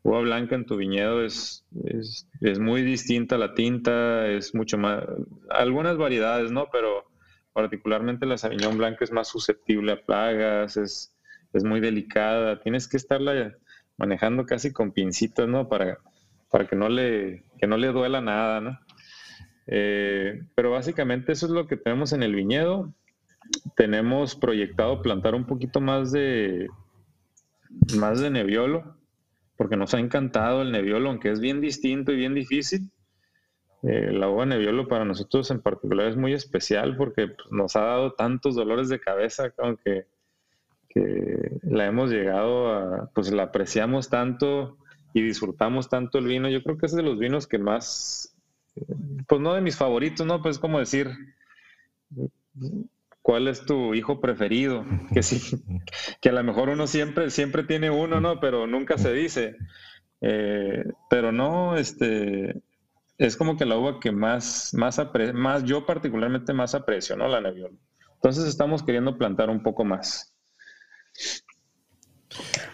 [0.03, 1.67] uva blanca en tu viñedo es,
[2.41, 5.03] es, muy distinta la tinta, es mucho más,
[5.51, 6.69] algunas variedades, ¿no?
[6.71, 7.05] Pero
[7.53, 11.13] particularmente la Sauvignon Blanca es más susceptible a plagas, es,
[11.53, 13.57] es muy delicada, tienes que estarla
[13.97, 15.69] manejando casi con pincitas, ¿no?
[15.69, 15.99] Para,
[16.51, 18.79] para que, no le, que no le duela nada, ¿no?
[19.67, 22.95] Eh, pero básicamente eso es lo que tenemos en el viñedo.
[23.77, 26.69] Tenemos proyectado plantar un poquito más de,
[27.99, 28.97] más de neviolo,
[29.57, 32.91] porque nos ha encantado el neviolo, aunque es bien distinto y bien difícil.
[33.83, 37.83] Eh, la uva neviolo para nosotros en particular es muy especial porque pues, nos ha
[37.83, 40.07] dado tantos dolores de cabeza, aunque
[40.89, 44.79] que la hemos llegado a, pues la apreciamos tanto
[45.13, 46.49] y disfrutamos tanto el vino.
[46.49, 48.35] Yo creo que es de los vinos que más,
[49.27, 50.43] pues no de mis favoritos, ¿no?
[50.43, 51.11] Pues como decir,
[53.23, 54.85] ¿cuál es tu hijo preferido?
[55.13, 55.63] Que sí,
[56.21, 58.41] que a lo mejor uno siempre, siempre tiene uno, ¿no?
[58.41, 59.57] Pero nunca se dice.
[60.21, 62.63] Eh, pero no, este,
[63.19, 65.01] es como que la uva que más, más,
[65.35, 67.29] más yo particularmente más aprecio, ¿no?
[67.29, 67.77] La Nebbiolo.
[68.15, 70.35] Entonces estamos queriendo plantar un poco más.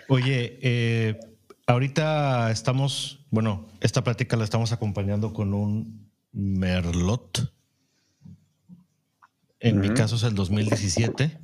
[0.09, 1.18] Oye, eh,
[1.66, 7.55] ahorita estamos, bueno, esta plática la estamos acompañando con un Merlot
[9.64, 11.38] en mi caso es el 2017.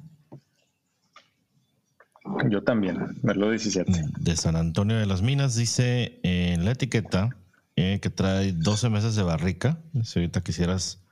[2.51, 3.91] Yo también, Merlot 17.
[4.19, 7.31] De San Antonio de las Minas dice en la etiqueta
[7.77, 9.81] eh, que trae 12 meses de barrica.
[10.05, 11.03] Si ahorita quisieras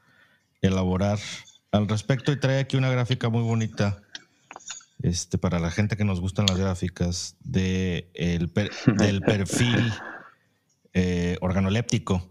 [0.61, 1.19] elaborar
[1.73, 4.03] al respecto y trae aquí una gráfica muy bonita
[5.03, 8.51] este, para la gente que nos gustan las gráficas de el
[8.99, 9.93] del perfil
[10.95, 12.29] eh, organoléptico,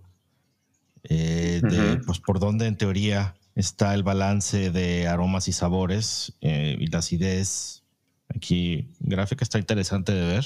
[1.03, 6.75] eh, de pues, por donde en teoría está el balance de aromas y sabores eh,
[6.79, 7.83] y la acidez.
[8.29, 10.45] Aquí gráfica está interesante de ver.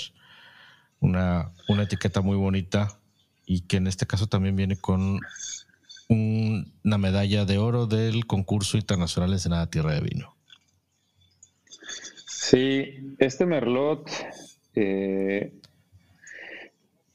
[0.99, 2.99] Una, una etiqueta muy bonita
[3.47, 5.19] y que en este caso también viene con
[6.07, 10.35] una medalla de oro del concurso internacional Ensenada Tierra de Vino.
[12.41, 14.09] Sí, este Merlot,
[14.75, 15.53] eh,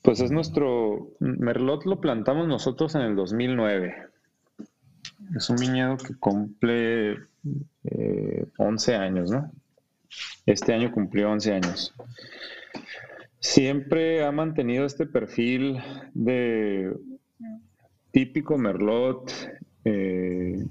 [0.02, 4.06] pues es nuestro, Merlot lo plantamos nosotros en el 2009
[5.34, 7.16] es un viñedo que cumple
[8.58, 9.50] 11 eh, años, ¿no?
[10.44, 11.94] Este año cumplió 11 años.
[13.40, 15.78] Siempre ha mantenido este perfil
[16.14, 16.94] de
[18.12, 19.30] típico merlot,
[19.84, 20.64] eh,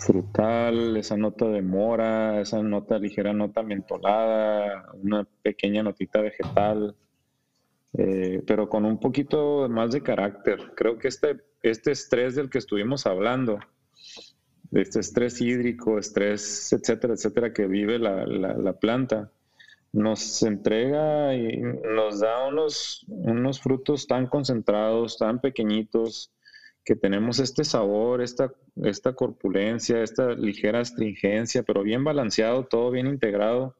[0.00, 6.96] frutal, esa nota de mora, esa nota ligera, nota mentolada, una pequeña notita vegetal,
[7.94, 10.72] eh, pero con un poquito más de carácter.
[10.74, 13.58] Creo que este este estrés del que estuvimos hablando,
[14.72, 19.30] este estrés hídrico, estrés, etcétera, etcétera, que vive la, planta,
[19.92, 26.32] nos entrega y nos da unos, unos frutos tan concentrados, tan pequeñitos,
[26.84, 33.06] que tenemos este sabor, esta, esta corpulencia, esta ligera astringencia, pero bien balanceado, todo bien
[33.06, 33.76] integrado,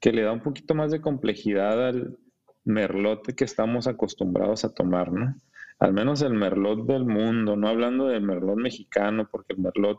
[0.00, 2.18] que le da un poquito más de complejidad al
[2.64, 5.40] merlote que estamos acostumbrados a tomar, ¿no?
[5.78, 9.98] al menos el merlot del mundo, no hablando del merlot mexicano, porque el merlot,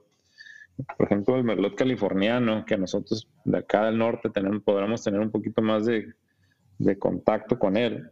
[0.97, 5.31] por ejemplo, el merlot californiano, que nosotros de acá del norte tenemos, podremos tener un
[5.31, 6.13] poquito más de,
[6.97, 8.09] contacto con él,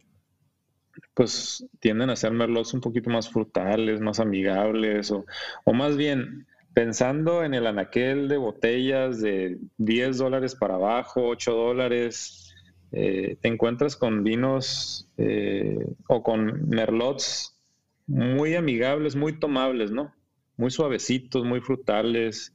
[1.13, 5.25] pues tienden a ser merlots un poquito más frutales, más amigables, o,
[5.63, 11.51] o más bien pensando en el anaquel de botellas de 10 dólares para abajo, 8
[11.51, 12.53] dólares,
[12.91, 17.57] eh, te encuentras con vinos eh, o con merlots
[18.05, 20.13] muy amigables, muy tomables, ¿no?
[20.55, 22.53] Muy suavecitos, muy frutales,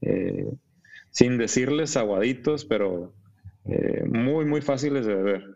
[0.00, 0.46] eh,
[1.10, 3.14] sin decirles aguaditos, pero
[4.08, 5.55] muy, muy fáciles de beber.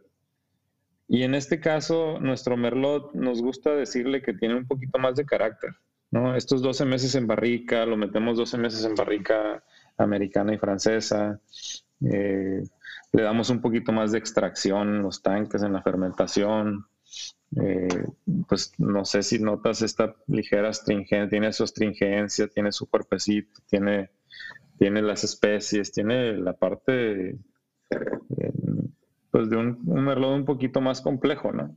[1.12, 5.26] Y en este caso, nuestro Merlot nos gusta decirle que tiene un poquito más de
[5.26, 5.70] carácter.
[6.36, 9.60] Estos 12 meses en barrica, lo metemos 12 meses en barrica
[9.96, 11.40] americana y francesa.
[12.00, 12.62] Eh,
[13.10, 16.86] le damos un poquito más de extracción en los tanques, en la fermentación.
[17.60, 18.06] Eh,
[18.48, 24.10] pues no sé si notas esta ligera astringencia, tiene su astringencia, tiene su cuerpecito, tiene,
[24.78, 28.52] tiene las especies, tiene la parte eh,
[29.30, 31.76] pues de un, merlot un poquito más complejo, ¿no?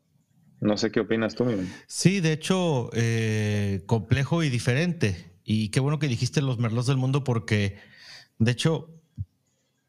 [0.59, 1.67] No sé qué opinas tú, Miguel.
[1.87, 5.33] Sí, de hecho, eh, complejo y diferente.
[5.43, 7.77] Y qué bueno que dijiste los merlots del mundo porque,
[8.39, 8.89] de hecho,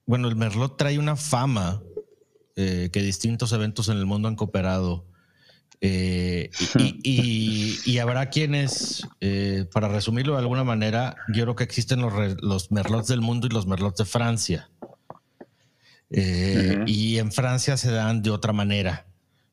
[0.05, 1.83] bueno, el merlot trae una fama
[2.57, 5.07] que distintos eventos en el mundo han cooperado
[5.87, 6.51] eh,
[7.03, 13.09] y, habrá quienes, eh, para resumirlo de alguna manera, yo creo que existen los, merlots
[13.09, 14.71] del mundo y los merlots de Francia.
[16.11, 19.07] Eh, y en Francia se dan de otra manera.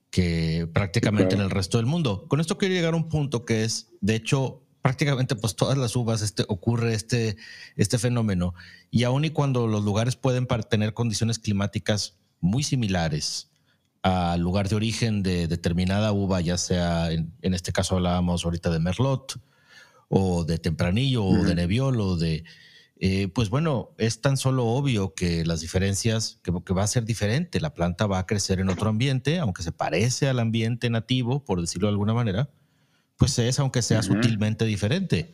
[0.09, 2.27] que prácticamente en el resto del mundo.
[2.27, 5.95] Con esto quiero llegar a un punto que es, de hecho, prácticamente pues todas las
[5.95, 7.37] uvas este, ocurre este,
[7.75, 8.53] este fenómeno
[8.89, 13.49] y aun y cuando los lugares pueden tener condiciones climáticas muy similares
[14.01, 18.79] al lugar de origen de determinada uva, ya sea en, este caso hablábamos ahorita de
[18.79, 19.39] Merlot
[20.09, 22.43] o de Tempranillo o de Nebbiolo, de
[23.03, 27.03] eh, pues bueno, es tan solo obvio que las diferencias, que, que, va a ser
[27.03, 31.43] diferente, la planta va a crecer en otro ambiente, aunque se parece al ambiente nativo,
[31.43, 32.51] por decirlo de alguna manera,
[33.17, 35.33] pues es, aunque sea sutilmente diferente,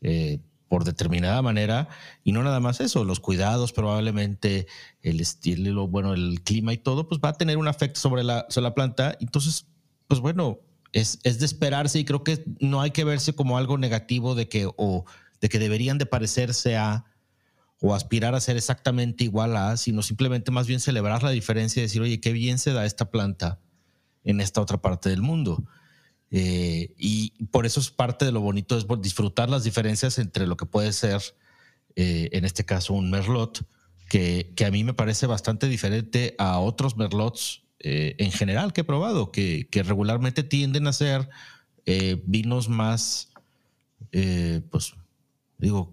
[0.00, 1.90] eh, por determinada manera,
[2.24, 4.66] y no nada más eso, los cuidados probablemente,
[5.02, 8.46] el estilo, bueno, el clima y todo, pues va a tener un efecto sobre la,
[8.48, 9.18] sobre la planta.
[9.20, 9.66] Entonces,
[10.08, 10.60] pues bueno,
[10.92, 14.48] es, es, de esperarse y creo que no hay que verse como algo negativo de
[14.48, 15.04] que, o
[15.40, 17.04] de que deberían de parecerse a
[17.80, 21.82] o aspirar a ser exactamente igual a, sino simplemente más bien celebrar la diferencia y
[21.84, 23.60] decir, oye, qué bien se da esta planta
[24.24, 25.64] en esta otra parte del mundo.
[26.30, 30.56] Eh, y por eso es parte de lo bonito, es disfrutar las diferencias entre lo
[30.56, 31.22] que puede ser,
[31.94, 33.66] eh, en este caso, un merlot,
[34.08, 38.82] que, que, a mí me parece bastante diferente a otros merlots eh, en general que
[38.82, 41.28] he probado, que, que regularmente tienden a ser
[42.24, 43.30] vinos más,
[44.10, 44.94] pues,
[45.58, 45.92] digo,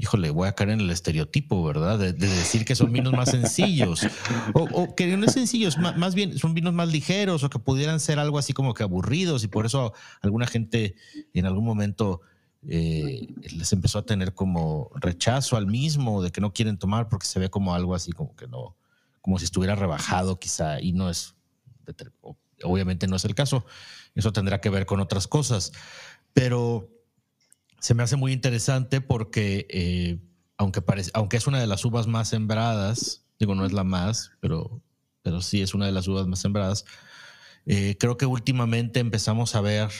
[0.00, 1.98] híjole, voy a caer en el estereotipo, ¿verdad?
[1.98, 4.00] De, decir que son vinos más sencillos.
[4.54, 8.18] O, que no es sencillos, más, bien son vinos más ligeros o que pudieran ser
[8.18, 9.92] algo así como que aburridos y por eso
[10.22, 10.96] alguna gente
[11.34, 12.20] en algún momento
[12.66, 17.26] eh, les empezó a tener como rechazo al mismo, de que no quieren tomar porque
[17.26, 18.76] se ve como algo así como que no,
[19.20, 21.34] como si estuviera rebajado quizá y no es,
[22.62, 23.64] obviamente no es el caso.
[24.14, 25.72] Eso tendrá que ver con otras cosas.
[26.32, 26.88] Pero
[27.80, 30.18] se me hace muy interesante porque, eh,
[30.56, 34.32] aunque, parece, aunque es una de las uvas más sembradas, digo, no es la más,
[34.40, 34.82] pero,
[35.22, 36.84] pero sí es una de las uvas más sembradas,
[37.66, 39.90] eh, creo que últimamente empezamos a ver,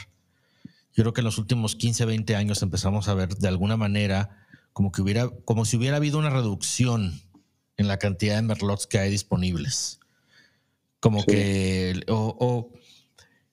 [0.93, 4.47] yo creo que en los últimos 15, 20 años empezamos a ver de alguna manera
[4.73, 7.21] como, que hubiera, como si hubiera habido una reducción
[7.77, 10.01] en la cantidad de merlots que hay disponibles.
[11.01, 12.71] Como que, o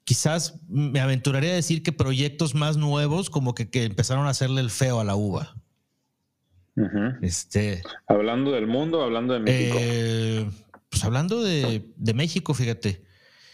[0.07, 4.69] quizás me aventuraría a decir que proyectos más nuevos como que, empezaron a hacerle el
[4.69, 5.57] feo a la uva.
[7.21, 9.77] este, hablando del mundo, hablando de México.
[9.81, 10.49] Eh,
[10.87, 11.83] pues hablando de,
[12.15, 13.03] México, fíjate.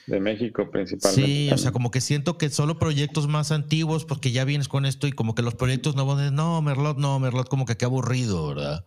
[0.05, 1.25] De México principalmente.
[1.25, 4.85] Sí, o sea, como que siento que solo proyectos más antiguos, porque ya vienes con
[4.85, 8.49] esto y como que los proyectos nuevos, no, Merlot, no, Merlot, como que qué aburrido,
[8.49, 8.85] ¿verdad?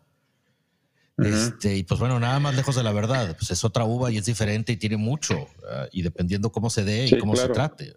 [1.19, 4.19] Este, y pues bueno, nada más lejos de la verdad, pues es otra uva y
[4.19, 5.47] es diferente y tiene mucho,
[5.93, 7.95] y dependiendo cómo se dé y cómo se trate.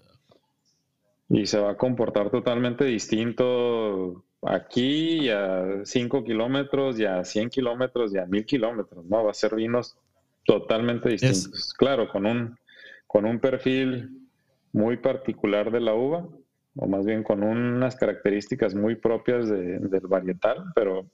[1.27, 7.49] Y se va a comportar totalmente distinto aquí y a 5 kilómetros, y a 100
[7.49, 9.25] kilómetros, y a 1000 kilómetros, ¿no?
[9.25, 9.97] Va a ser vinos
[10.45, 11.73] totalmente distintos.
[11.73, 12.57] Claro, con un,
[13.05, 14.27] con un perfil
[14.71, 16.25] muy particular de la uva,
[16.75, 21.05] o más bien con unas características muy propias del varietal, pero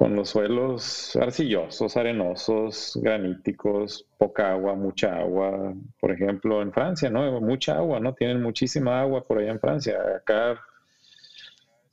[0.00, 5.74] con los suelos arcillosos, arenosos, graníticos, poca agua, mucha agua.
[6.00, 7.38] Por ejemplo, en Francia, ¿no?
[7.42, 8.14] Mucha agua, ¿no?
[8.14, 9.98] Tienen muchísima agua por allá en Francia.
[10.16, 10.58] Acá,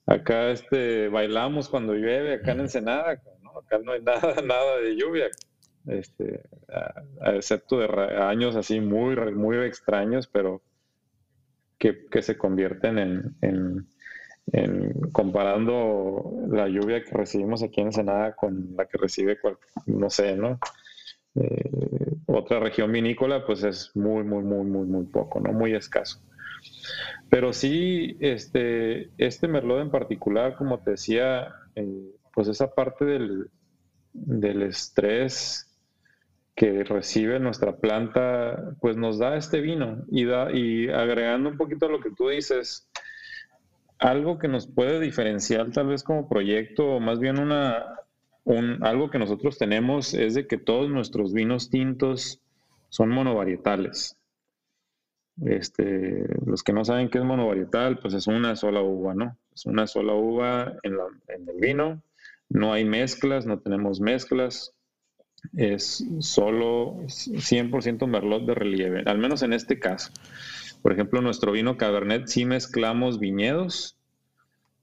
[0.06, 3.60] acá este, bailamos cuando llueve, acá en Ensenada, ¿no?
[3.60, 5.28] Acá no hay nada, nada de lluvia.
[5.88, 6.44] Este,
[7.26, 7.88] excepto de
[8.24, 10.62] años así muy, muy extraños, pero
[11.78, 13.00] que, se convierten
[13.42, 13.88] en
[15.12, 19.38] comparando la lluvia que recibimos aquí en Ensenada con la que recibe,
[19.86, 20.60] no sé, ¿no?
[21.36, 21.70] Eh,
[22.26, 25.52] otra región vinícola, pues es muy, muy, muy, muy, muy poco, ¿no?
[25.52, 26.22] Muy escaso.
[27.30, 33.50] Pero sí, este, este merlot en particular, como te decía, eh, pues esa parte del,
[34.14, 35.68] del estrés
[36.56, 40.04] que recibe nuestra planta, pues nos da este vino.
[40.10, 42.90] Y, da, y agregando un poquito a lo que tú dices,
[44.00, 47.86] algo que nos puede diferenciar tal vez como proyecto, o más bien una,
[48.44, 52.42] un, algo que nosotros tenemos es de que todos nuestros vinos tintos
[52.90, 54.18] son monovarietales.
[55.46, 59.38] Este, los que no saben qué es monovarietal, pues es una sola uva, ¿no?
[59.54, 60.96] Es una sola uva en,
[61.28, 62.02] en el vino,
[62.50, 64.74] no hay mezclas, no tenemos mezclas,
[65.56, 70.12] es solo 100% merlot de relieve, al menos en este caso.
[70.82, 73.98] Por ejemplo, nuestro vino Cabernet sí mezclamos viñedos,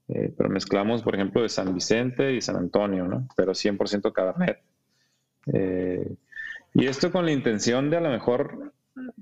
[0.07, 3.27] eh, pero mezclamos, por ejemplo, de San Vicente y San Antonio, ¿no?
[3.35, 4.59] Pero 100% Cabernet.
[5.53, 6.15] Eh,
[6.73, 8.73] y esto con la intención de a lo mejor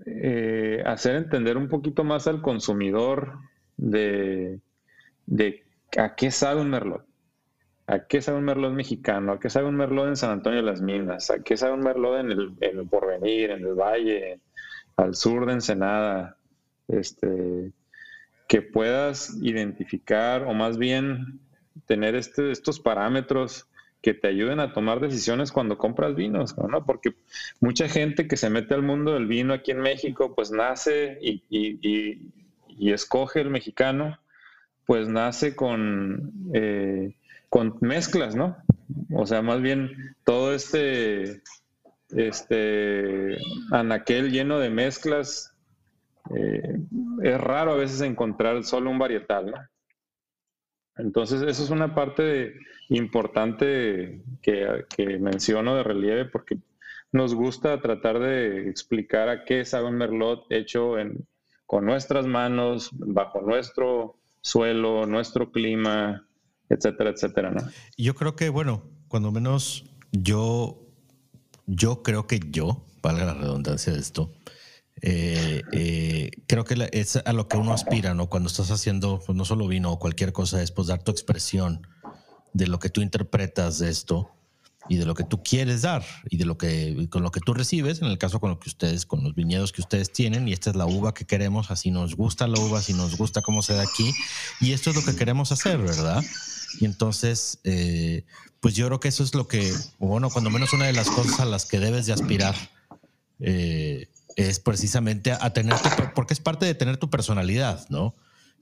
[0.06, 3.40] eh, hacer entender un poquito más al consumidor
[3.78, 4.60] de,
[5.98, 7.06] a qué sabe un merlot.
[7.86, 9.34] ¿A qué sabe un merlot mexicano?
[9.34, 11.30] ¿A qué sabe un merlot en San Antonio de las Minas?
[11.32, 14.40] ¿A qué sabe un merlot en el, en el Porvenir, en el Valle,
[14.96, 16.38] al sur de Ensenada,
[16.88, 17.72] este,
[18.48, 21.40] que puedas identificar o más bien
[21.86, 23.68] tener este, estos parámetros
[24.04, 26.86] que te ayuden a tomar decisiones cuando compras vinos, ¿no?
[26.86, 27.16] Porque
[27.62, 32.20] mucha gente que se mete al mundo del vino aquí en México, pues nace y,
[32.92, 34.20] escoge el mexicano,
[34.86, 37.16] pues nace con, eh,
[37.48, 38.58] con mezclas, ¿no?
[39.14, 41.42] O sea, más bien todo este,
[42.10, 43.38] este
[43.72, 45.53] anaquel lleno de mezclas,
[46.30, 46.80] eh,
[47.22, 49.58] es raro a veces encontrar solo un varietal, ¿no?
[50.96, 52.54] Entonces, eso es una parte
[52.90, 56.60] importante que, menciono de relieve porque
[57.12, 60.96] nos gusta tratar de explicar a qué sabe un merlot hecho
[61.66, 66.28] con nuestras manos, bajo nuestro suelo, nuestro clima,
[66.70, 67.62] etcétera, etcétera, ¿no?
[67.98, 70.80] Yo creo que, bueno, cuando menos yo,
[71.66, 74.32] yo creo que yo, valga la redundancia de esto,
[75.06, 78.30] eh, eh, creo que es a lo que uno aspira, ¿no?
[78.30, 81.86] Cuando estás haciendo, pues no solo vino o cualquier cosa, es pues dar tu expresión
[82.54, 84.32] de lo que tú interpretas de esto
[84.88, 87.54] y de lo que tú quieres dar y de lo que con lo que tú
[87.54, 90.54] recibes, en el caso con lo que ustedes, con los viñedos que ustedes tienen, y
[90.54, 93.62] esta es la uva que queremos, así nos gusta la uva, así nos gusta cómo
[93.62, 94.14] se da aquí,
[94.62, 96.24] y esto es lo que queremos hacer, ¿verdad?
[96.80, 98.24] Y entonces, eh,
[98.62, 101.42] pues yo creo que eso es lo que, bueno, cuando menos una de las cosas
[101.42, 102.56] a las que debes de aspirar.
[103.40, 105.76] Eh, es precisamente a, tener
[106.16, 108.16] porque es parte de tener tu personalidad, ¿no?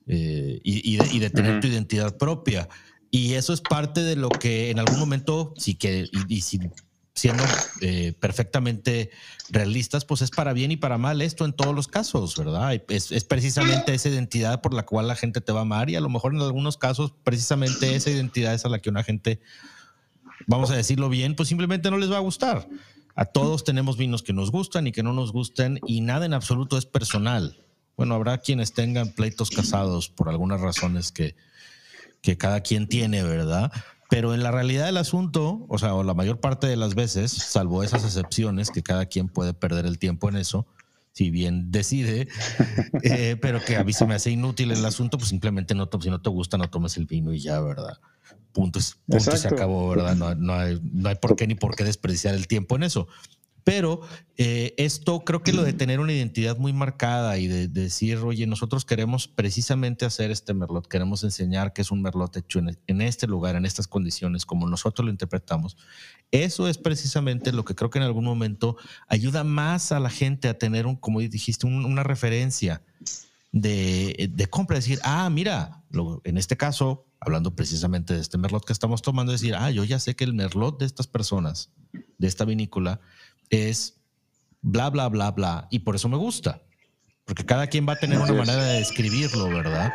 [0.08, 2.68] Eh, y, de, tener tu identidad propia.
[3.12, 7.44] Y eso es parte de lo que en algún momento, sí que, y, siendo
[7.82, 9.12] eh, perfectamente
[9.50, 12.74] realistas, pues es para bien y para mal esto en todos los casos, ¿verdad?
[12.88, 15.96] Es, es, precisamente esa identidad por la cual la gente te va a amar y
[15.96, 19.42] a lo mejor en algunos casos precisamente esa identidad es a la que una gente,
[20.48, 22.68] vamos a decirlo bien, pues simplemente no les va a gustar.
[23.16, 26.34] A todos tenemos vinos que nos gustan y que no nos gustan y nada en
[26.34, 27.58] absoluto es personal.
[27.98, 31.36] Bueno, habrá quienes tengan pleitos casados por algunas razones que,
[32.38, 33.72] cada quien tiene, ¿verdad?
[34.10, 37.32] Pero en la realidad del asunto, o sea, o la mayor parte de las veces,
[37.32, 40.66] salvo esas excepciones que cada quien puede perder el tiempo en eso,
[41.12, 42.28] si bien decide,
[43.04, 46.10] eh, pero que a mí se me hace inútil el asunto, pues simplemente no, si
[46.10, 48.00] no te gusta, no tomes el vino y ya, ¿verdad?
[48.52, 50.16] Punto, punto se acabó, ¿verdad?
[50.16, 53.08] No, no, hay, no hay por qué ni por qué desperdiciar el tiempo en eso.
[53.64, 54.02] Pero
[54.38, 58.48] eh, esto creo que lo de tener una identidad muy marcada y de, decir, oye,
[58.48, 63.28] nosotros queremos precisamente hacer este merlot, queremos enseñar que es un merlot hecho en, este
[63.28, 65.78] lugar, en estas condiciones, como nosotros lo interpretamos,
[66.32, 68.78] eso es precisamente lo que creo que en algún momento
[69.08, 72.82] ayuda más a la gente a tener, un, como dijiste, una referencia
[73.52, 75.84] de, de compra, decir, ah, mira,
[76.24, 80.00] en este caso, hablando precisamente de este merlot que estamos tomando, decir, ah, yo ya
[80.00, 81.72] sé que el merlot de estas personas,
[82.18, 83.00] de esta vinícola,
[83.52, 84.02] es
[84.62, 86.64] bla, bla, bla, bla, y por eso me gusta.
[87.26, 89.94] Porque cada quien va a tener una manera de describirlo, ¿verdad?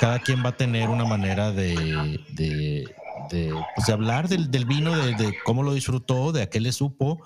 [0.00, 2.84] Cada quien va a tener una manera de, de,
[3.30, 7.22] de, pues hablar del, del vino, de, cómo lo disfrutó, de a qué le supo,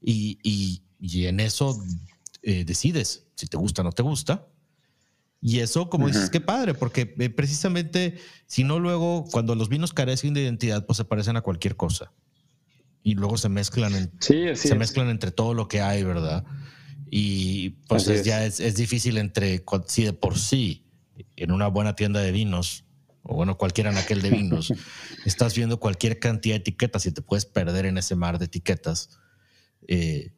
[0.00, 1.78] y, y, y en eso
[2.42, 4.46] eh, decides si te gusta o no te gusta.
[5.46, 8.18] Y eso, como dices, qué padre, porque eh, precisamente,
[8.48, 12.12] si no luego, cuando los vinos carecen de identidad, pues se parecen a cualquier cosa.
[13.04, 16.44] Y luego se mezclan, en, se mezclan entre todo lo que hay, ¿verdad?
[17.12, 18.58] Y pues ya es.
[18.58, 20.84] es, difícil entre, si de por sí,
[21.36, 22.84] en una buena tienda de vinos,
[23.22, 24.72] o bueno, cualquier anaquel de vinos,
[25.26, 29.10] estás viendo cualquier cantidad de etiquetas y te puedes perder en ese mar de etiquetas.
[29.86, 30.32] Eh,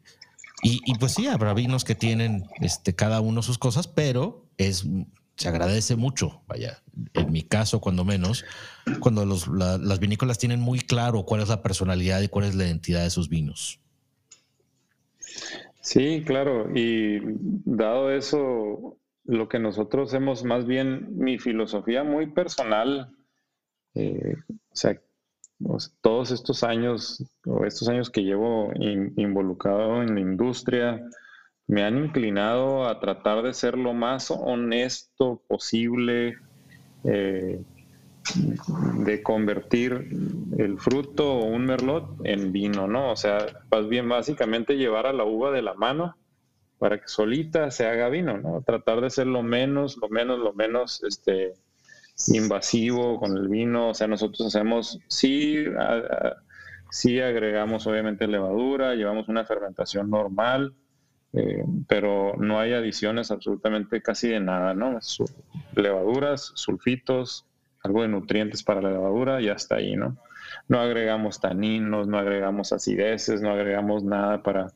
[0.63, 4.85] y, y, pues sí, habrá vinos que tienen este, cada uno sus cosas, pero es,
[5.37, 6.83] se agradece mucho, vaya,
[7.15, 8.45] en mi caso, cuando menos,
[9.01, 12.67] cuando los, las vinícolas tienen muy claro cuál es la personalidad y cuál es la
[12.67, 13.81] identidad de sus vinos.
[15.81, 17.21] Sí, claro, y
[17.65, 23.11] dado eso, lo que nosotros hemos, más bien mi filosofía muy personal,
[23.95, 24.35] eh,
[24.71, 25.01] o sea,
[26.01, 28.73] todos estos años, o estos años que llevo
[29.17, 31.01] involucrado en la industria,
[31.69, 36.37] me han inclinado a tratar de ser lo más honesto posible,
[37.05, 37.61] eh,
[39.05, 40.09] de convertir
[40.59, 43.13] el fruto o un merlot en vino, ¿no?
[43.13, 46.17] O sea, más bien básicamente llevar a la uva de la mano
[46.79, 48.63] para que solita se haga vino, ¿no?
[48.63, 51.55] Tratar de ser lo menos, lo menos, lo menos, este,
[52.29, 53.91] invasivo con el vino.
[53.91, 55.65] O sea, nosotros hacemos, sí,
[56.91, 60.75] sí agregamos obviamente levadura, llevamos una fermentación normal,
[61.33, 64.99] eh, pero no hay adiciones absolutamente casi de nada, ¿no?
[65.75, 67.47] levaduras, sulfitos,
[67.83, 70.17] algo de nutrientes para la levadura y hasta ahí, ¿no?
[70.69, 74.73] No agregamos taninos, no agregamos acideces, no agregamos nada para,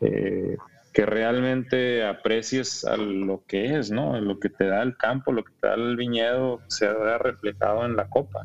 [0.00, 0.56] eh,
[0.92, 4.20] que realmente aprecies lo que es, ¿no?
[4.20, 7.84] Lo que te da el campo, lo que te da el viñedo, se vea reflejado
[7.84, 8.44] en la copa.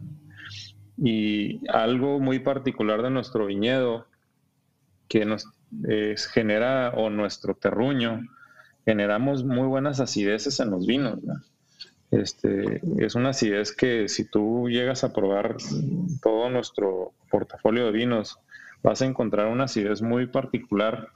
[0.97, 4.07] Y algo muy particular de nuestro viñedo
[5.07, 5.47] que nos
[6.33, 8.21] genera, o nuestro terruño,
[8.85, 11.19] generamos muy buenas acideces en los vinos.
[12.11, 15.57] Este, es una acidez que si tú llegas a probar
[16.21, 18.39] todo nuestro portafolio de vinos,
[18.83, 21.09] vas a encontrar una acidez muy particular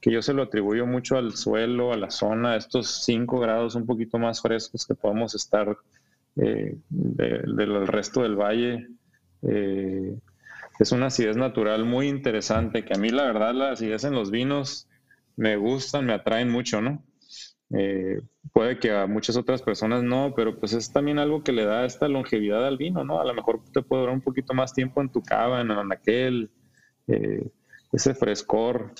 [0.00, 3.76] que yo se lo atribuyo mucho al suelo, a la zona, a estos 5 grados
[3.76, 5.76] un poquito más frescos que podemos estar
[6.36, 8.88] eh, del resto del valle.
[9.42, 10.18] Eh,
[10.78, 14.30] es una acidez natural muy interesante, que a mí la verdad la acidez en los
[14.30, 14.88] vinos
[15.36, 17.02] me gustan, me atraen mucho, ¿no?
[17.74, 18.20] Eh,
[18.52, 21.86] puede que a muchas otras personas no, pero pues es también algo que le da
[21.86, 23.20] esta longevidad al vino, ¿no?
[23.20, 26.50] A lo mejor te puede durar un poquito más tiempo en tu cava, en, aquel,
[27.92, 28.92] ese frescor.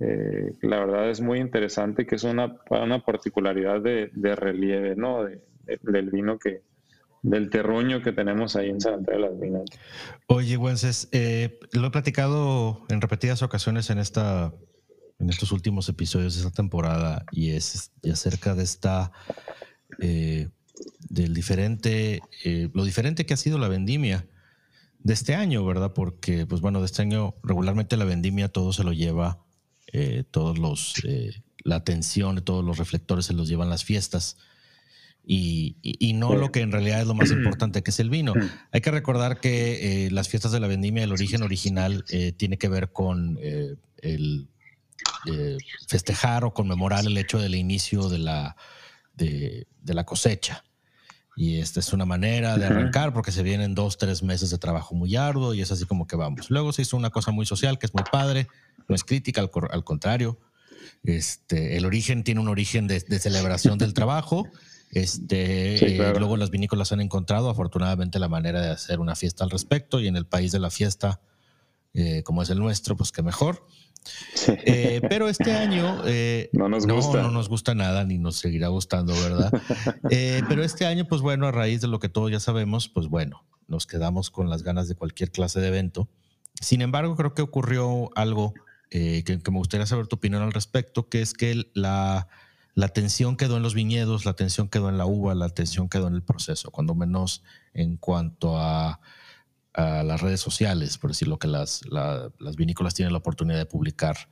[0.00, 5.24] Eh, la verdad es muy interesante que es una, una particularidad de, relieve, ¿no?
[5.82, 6.62] del vino que,
[7.22, 9.64] del terruño que tenemos ahí en San Antonio de las Minas.
[10.26, 14.52] Oye, Wences, eh, lo he platicado en repetidas ocasiones en esta
[15.18, 19.12] en estos últimos episodios de esta temporada y es acerca de esta
[20.00, 20.48] eh,
[21.10, 22.22] del diferente
[22.72, 24.26] lo diferente que ha sido la vendimia
[25.02, 25.92] de este año, ¿verdad?
[25.92, 29.40] Porque pues bueno, de este año regularmente la vendimia todo se lo lleva
[29.92, 34.36] eh, todos los, eh, la atención, todos los reflectores se los llevan las fiestas.
[35.32, 38.34] Y, no lo que en realidad es lo más importante, que es el vino.
[38.72, 42.04] Hay que recordar que eh, las fiestas de la vendimia, el origen original,
[42.36, 44.48] tiene que ver con el
[45.86, 48.56] festejar o conmemorar el hecho del inicio de la,
[49.14, 50.64] de, de, la cosecha.
[51.36, 54.94] Y esta es una manera de arrancar porque se vienen dos, tres meses de trabajo
[54.94, 56.50] muy arduo y es así como que vamos.
[56.50, 58.48] Luego se hizo una cosa muy social que es muy padre,
[58.88, 60.38] no es crítica, al, contrario.
[61.02, 64.48] Este, el origen tiene un origen de, celebración del trabajo.
[64.92, 69.50] Este, eh, luego las vinícolas han encontrado afortunadamente la manera de hacer una fiesta al
[69.50, 71.20] respecto y en el país de la fiesta,
[71.94, 73.64] eh, como es el nuestro, pues qué mejor.
[74.46, 76.02] Eh, pero este año
[76.52, 77.22] no, nos gusta.
[77.22, 79.52] no nos gusta nada ni nos seguirá gustando, ¿verdad?
[80.48, 83.44] pero este año, pues bueno, a raíz de lo que todos ya sabemos, pues bueno,
[83.68, 86.08] nos quedamos con las ganas de cualquier clase de evento.
[86.60, 88.54] Sin embargo, creo que ocurrió algo
[88.88, 92.26] que, me gustaría saber tu opinión al respecto, que es que la,
[92.80, 96.08] la atención quedó en los viñedos, la atención quedó en la uva, la atención quedó
[96.08, 97.42] en el proceso, cuando menos
[97.74, 99.00] en cuanto a,
[99.72, 104.28] las redes sociales, por decir lo que las, las vinícolas tienen la oportunidad de publicar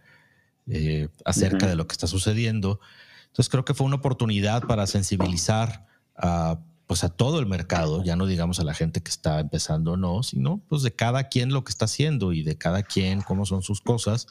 [0.67, 2.81] eh, acerca de lo que está sucediendo.
[3.29, 5.87] Entonces creo que fue una oportunidad para sensibilizar
[6.17, 9.93] a pues a todo el mercado, ya no digamos a la gente que está empezando
[9.93, 13.21] o no, sino pues de cada quien lo que está haciendo y de cada quien
[13.21, 14.27] cómo son sus cosas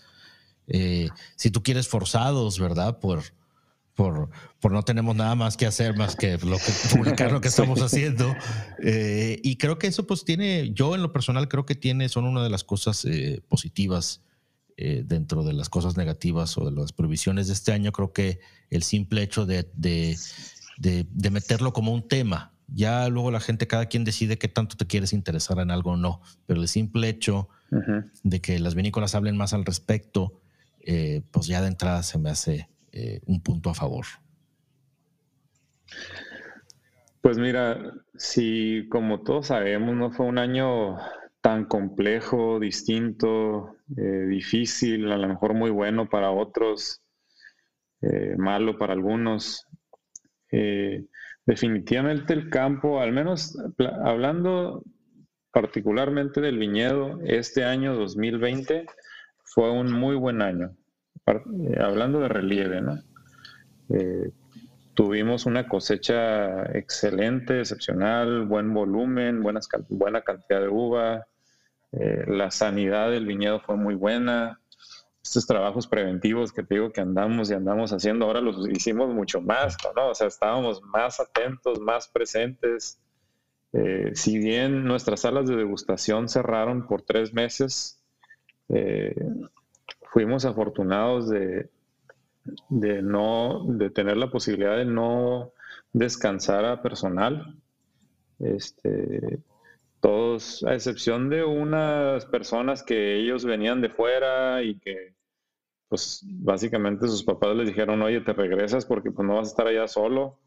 [0.68, 3.00] eh, si tú quieres forzados, ¿verdad?
[3.00, 3.24] Por,
[3.98, 4.30] por,
[4.62, 7.82] por, no tenemos nada más que hacer más que, lo que publicar lo que estamos
[7.82, 8.34] haciendo.
[8.82, 12.26] Eh, y creo que eso pues tiene, yo en lo personal creo que tiene, son
[12.26, 14.24] una de las cosas eh, positivas
[14.80, 17.92] dentro de las cosas negativas o de las prohibiciones de este año.
[17.92, 20.16] Creo que el simple hecho de, de,
[20.78, 24.86] de, meterlo como un tema, ya luego la gente, cada quien decide qué tanto te
[24.86, 27.50] quieres interesar en algo o no, pero el simple hecho
[28.22, 30.40] de que las vinícolas hablen más al respecto
[30.90, 34.06] eh, pues ya de entrada se me hace eh, un punto a favor.
[37.22, 40.98] Pues mira, si como todos sabemos no fue un año
[41.42, 47.02] tan complejo, distinto, eh, difícil, a lo mejor muy bueno para otros,
[48.38, 49.66] malo para algunos.
[51.46, 53.58] definitivamente el campo, al menos
[54.04, 54.84] hablando
[55.52, 58.86] particularmente del viñedo, este año 2020
[59.44, 60.76] fue un muy buen año.
[61.28, 63.02] Eh, hablando de relieve, ¿no?
[63.90, 64.32] Eh,
[64.94, 71.28] tuvimos una cosecha excelente, excepcional, buen volumen, buena cantidad de uva.
[71.92, 74.62] Eh, la sanidad del viñedo fue muy buena.
[75.22, 79.42] Estos trabajos preventivos que te digo que andamos y andamos haciendo, ahora los hicimos mucho
[79.42, 80.10] más, ¿no?
[80.10, 83.02] O sea, estábamos más atentos, más presentes.
[84.14, 88.02] si bien nuestras salas de degustación cerraron por tres meses,
[90.18, 91.70] fuimos afortunados de,
[92.70, 95.54] de, no, de tener la posibilidad de no
[95.94, 97.56] descansar a personal.
[98.40, 99.38] Este,
[100.00, 105.14] todos, a excepción de unas personas que ellos venían de fuera y que,
[105.88, 109.68] pues, básicamente sus papás les dijeron, oye, te regresas porque pues no vas a estar
[109.68, 110.40] allá solo,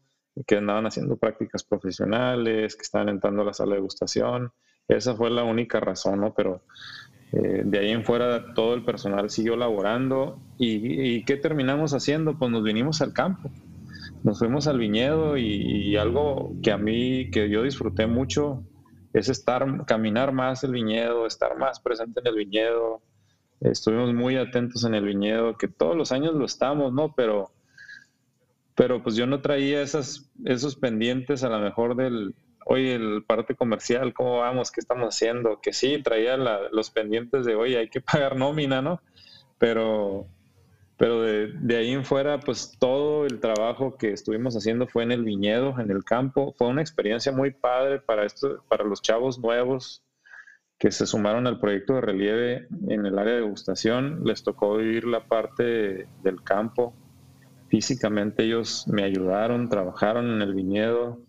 [0.45, 4.51] que andaban haciendo prácticas profesionales, que estaban entrando a la sala de degustación.
[4.89, 6.33] Esa fue la única razón, ¿no?
[6.33, 6.61] Pero
[7.33, 12.37] Eh, de ahí en fuera todo el personal siguió laborando y, ¿qué terminamos haciendo?
[12.37, 13.49] Pues nos vinimos al campo,
[14.23, 18.63] nos fuimos al viñedo y, algo que a mí, que yo disfruté mucho,
[19.13, 23.01] es estar, caminar más el viñedo, estar más presente en el viñedo.
[23.61, 27.13] Estuvimos muy atentos en el viñedo, que todos los años lo estamos, ¿no?
[27.15, 27.51] Pero,
[28.75, 32.33] pero pues yo no traía esos pendientes a lo mejor del,
[32.65, 34.71] oye, el parte comercial, ¿cómo vamos?
[34.71, 35.59] ¿Qué estamos haciendo?
[35.61, 39.01] Que sí, traía los pendientes de, oye, hay que pagar nómina, ¿no?
[39.57, 40.27] Pero,
[40.97, 45.23] pero de, ahí en fuera, pues todo el trabajo que estuvimos haciendo fue en el
[45.23, 46.53] viñedo, en el campo.
[46.57, 50.03] Fue una experiencia muy padre para, esto, para los chavos nuevos
[50.77, 54.23] que se sumaron al proyecto de relieve en el área de degustación.
[54.23, 56.95] Les tocó vivir la parte del campo.
[57.67, 61.19] Físicamente ellos me ayudaron, trabajaron en el viñedo,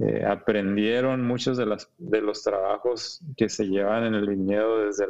[0.00, 5.04] eh, aprendieron muchos de, las, de los trabajos que se llevan en el viñedo, desde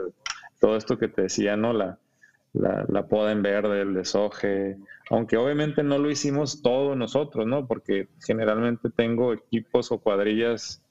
[0.59, 1.73] todo esto que te decía, ¿no?
[1.73, 1.99] La,
[2.53, 4.79] la, poda en verde, el desoje,
[5.09, 7.69] aunque obviamente no lo hicimos todo nosotros, ¿no?
[7.69, 10.83] Porque generalmente tengo equipos o cuadrillas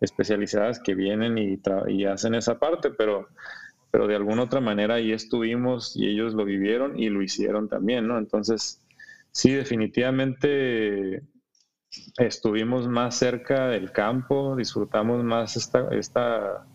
[0.00, 3.28] especializadas que vienen y, y hacen esa parte, pero,
[3.92, 8.08] pero de alguna otra manera ahí estuvimos y ellos lo vivieron y lo hicieron también,
[8.08, 8.18] ¿no?
[8.18, 8.80] Entonces,
[9.30, 11.22] sí, definitivamente
[12.18, 16.66] estuvimos más cerca del campo, disfrutamos más esta, esta,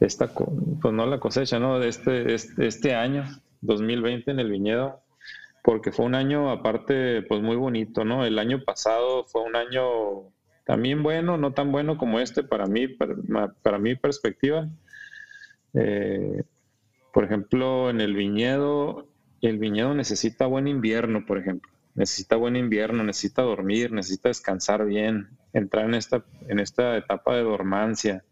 [0.00, 1.78] esta pues no la cosecha, ¿no?
[1.78, 3.24] De este, este, este, año,
[3.60, 5.02] 2020 en el viñedo,
[5.62, 8.24] porque fue un año aparte, pues muy bonito, ¿no?
[8.24, 10.32] El año pasado fue un año
[10.64, 14.68] también bueno, no tan bueno como este para mí, para, mi perspectiva.
[15.74, 16.44] Eh,
[17.12, 19.08] por ejemplo, en el viñedo,
[19.42, 25.28] el viñedo necesita buen invierno, por ejemplo necesita buen invierno, necesita dormir, necesita descansar bien,
[25.52, 28.24] entrar en esta, en esta etapa de dormancia.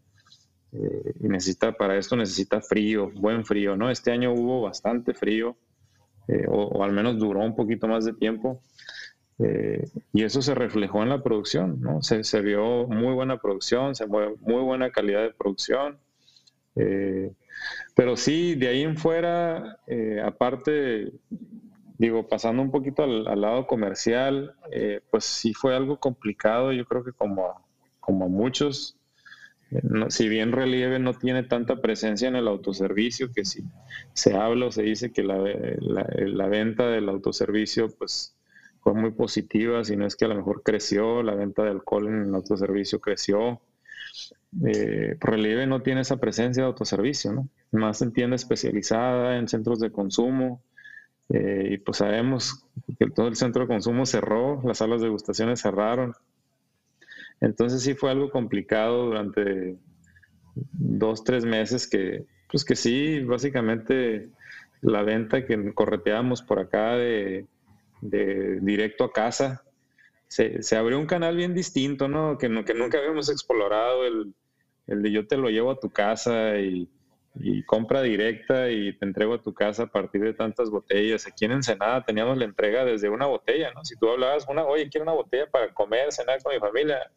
[0.72, 3.90] Eh, y necesita, para esto necesita frío, buen frío, ¿no?
[3.90, 5.56] Este año hubo bastante frío,
[6.28, 8.62] eh, o, al menos duró un poquito más de tiempo.
[9.38, 12.02] Eh, y eso se reflejó en la producción, ¿no?
[12.02, 15.98] Se, se vio muy buena producción, se vio muy buena calidad de producción.
[17.94, 19.80] pero sí, de ahí en fuera,
[20.24, 21.12] aparte,
[21.98, 27.04] digo, pasando un poquito al, lado comercial, eh, pues sí fue algo complicado, yo creo
[27.04, 27.66] que como,
[27.98, 28.96] como muchos,
[29.72, 33.64] eh, si bien Relieve no tiene tanta presencia en el autoservicio, que si
[34.12, 35.38] se habla o se dice que la,
[35.80, 38.36] la, venta del autoservicio pues
[38.80, 42.06] fue muy positiva, si no es que a lo mejor creció, la venta de alcohol
[42.08, 43.60] en el autoservicio creció.
[44.66, 47.48] Eh, Relieve no tiene esa presencia de autoservicio, ¿no?
[47.72, 50.62] Más en tienda especializada, en centros de consumo,
[51.30, 52.64] eh, y pues sabemos
[52.98, 56.14] que todo el centro de consumo cerró, las salas de degustaciones cerraron.
[57.40, 59.76] Entonces sí fue algo complicado durante
[60.72, 64.30] dos, tres meses que, pues que sí, básicamente
[64.80, 67.46] la venta que correteábamos por acá de,
[68.00, 69.62] directo a casa,
[70.28, 72.38] se, abrió un canal bien distinto, ¿no?
[72.38, 74.34] Que, que nunca habíamos explorado, el,
[74.86, 76.88] el de yo te lo llevo a tu casa y
[77.40, 81.26] y compra directa y te entrego a tu casa a partir de tantas botellas.
[81.26, 83.84] Aquí en Ensenada teníamos la entrega desde una botella, ¿no?
[83.84, 87.10] Si tú hablabas, una, oye, quiero una botella para comer, cenar con mi familia,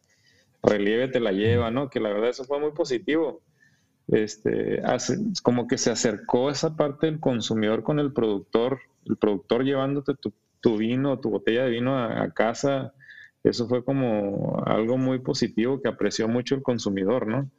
[0.62, 1.90] relieve te la lleva, ¿no?
[1.90, 3.42] Que la verdad eso fue muy positivo.
[4.08, 9.64] Este, hace, como que se acercó esa parte del consumidor con el productor, el productor
[9.64, 12.94] llevándote tu, tu vino, tu botella de vino a, a casa.
[13.44, 17.50] Eso fue como algo muy positivo que apreció mucho el consumidor, ¿no?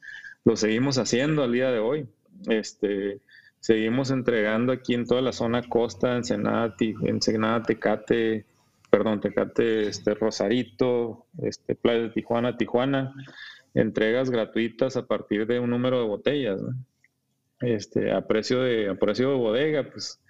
[0.45, 2.07] Lo seguimos haciendo al día de hoy.
[2.47, 3.19] Este,
[3.59, 8.45] seguimos entregando aquí en toda la zona costa, Ensenada, Ensenada Tecate,
[8.89, 13.13] perdón, Tecate, este, Rosarito, este, Playa de Tijuana, Tijuana,
[13.73, 16.61] entregas gratuitas a partir de un número de botellas,
[17.61, 20.21] este, a precio de, a precio de bodega, pues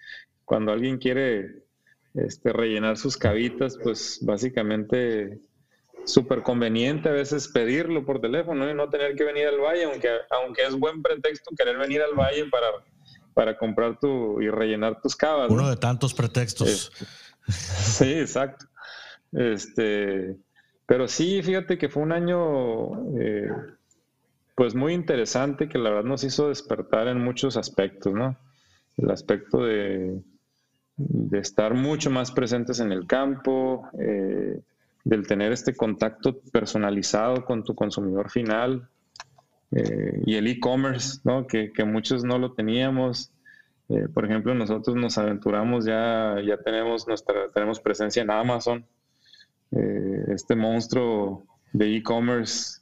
[0.45, 1.63] cuando alguien quiere
[2.13, 5.39] este, rellenar sus cabitas, pues básicamente
[6.05, 10.09] súper conveniente a veces pedirlo por teléfono y no tener que venir al valle, aunque,
[10.29, 12.67] aunque es buen pretexto querer venir al valle para,
[13.33, 15.49] para comprar tu y rellenar tus cavas.
[15.49, 16.91] Uno de tantos pretextos.
[17.47, 18.65] sí, exacto.
[19.31, 20.37] Este,
[20.85, 23.49] pero sí, fíjate que fue un año eh,
[24.55, 28.37] pues muy interesante que la verdad nos hizo despertar en muchos aspectos, ¿no?
[28.97, 30.21] El aspecto de,
[30.97, 34.61] de estar mucho más presentes en el campo, eh,
[35.03, 38.89] del tener este contacto personalizado con tu consumidor final
[39.71, 41.47] eh, y el e-commerce, ¿no?
[41.47, 43.31] que, muchos no lo teníamos.
[43.89, 48.85] Eh, por ejemplo, nosotros nos aventuramos, ya, ya tenemos, nuestra, tenemos presencia en Amazon,
[49.71, 52.79] eh, este monstruo de e-commerce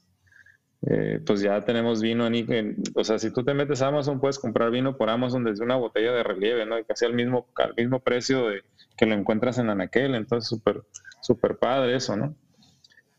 [1.24, 4.72] pues ya tenemos vino en, o sea, si tú te metes a Amazon, puedes comprar
[4.72, 6.76] vino por Amazon desde una botella de relieve, ¿no?
[6.76, 8.64] Y casi al mismo, al mismo precio de,
[8.96, 10.82] que lo encuentras en Anaquel, entonces súper,
[11.22, 12.34] súper padre eso, ¿no?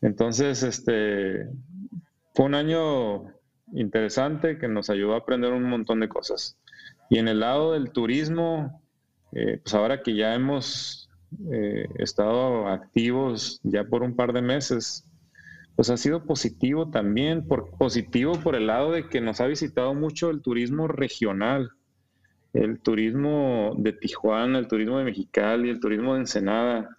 [0.00, 1.48] Entonces, este,
[2.34, 3.24] fue un año
[3.72, 6.56] interesante que nos ayudó a aprender un montón de cosas.
[7.10, 8.80] Y en el lado del turismo,
[9.32, 11.08] eh, pues ahora que ya hemos
[11.50, 15.06] eh, estado activos ya por un par de meses,
[15.74, 19.94] pues ha sido positivo también, por, positivo por el lado de que nos ha visitado
[19.94, 21.70] mucho el turismo regional,
[22.52, 26.98] el turismo de Tijuana, el turismo de Mexicali, el turismo de Ensenada,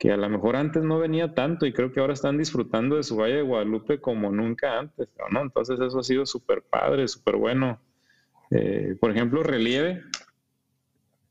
[0.00, 3.02] que a lo mejor antes no venía tanto y creo que ahora están disfrutando de
[3.02, 5.42] su Valle de Guadalupe como nunca antes, ¿no?
[5.42, 7.78] Entonces eso ha sido súper padre, súper bueno.
[8.50, 10.02] Eh, por ejemplo, relieve,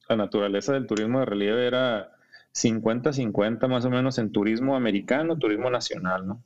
[0.08, 2.12] la naturaleza del turismo de relieve era
[2.54, 6.44] 50-50 más o menos en turismo americano, turismo nacional, ¿no?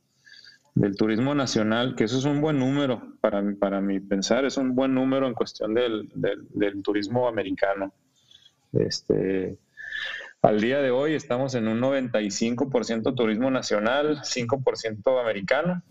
[0.74, 4.74] del turismo nacional, que eso es un buen número para, para mi pensar, es un
[4.74, 7.92] buen número en cuestión del, del, turismo americano.
[8.72, 9.58] Este,
[10.44, 15.82] al día de hoy estamos en un 95% turismo nacional, 5% americano,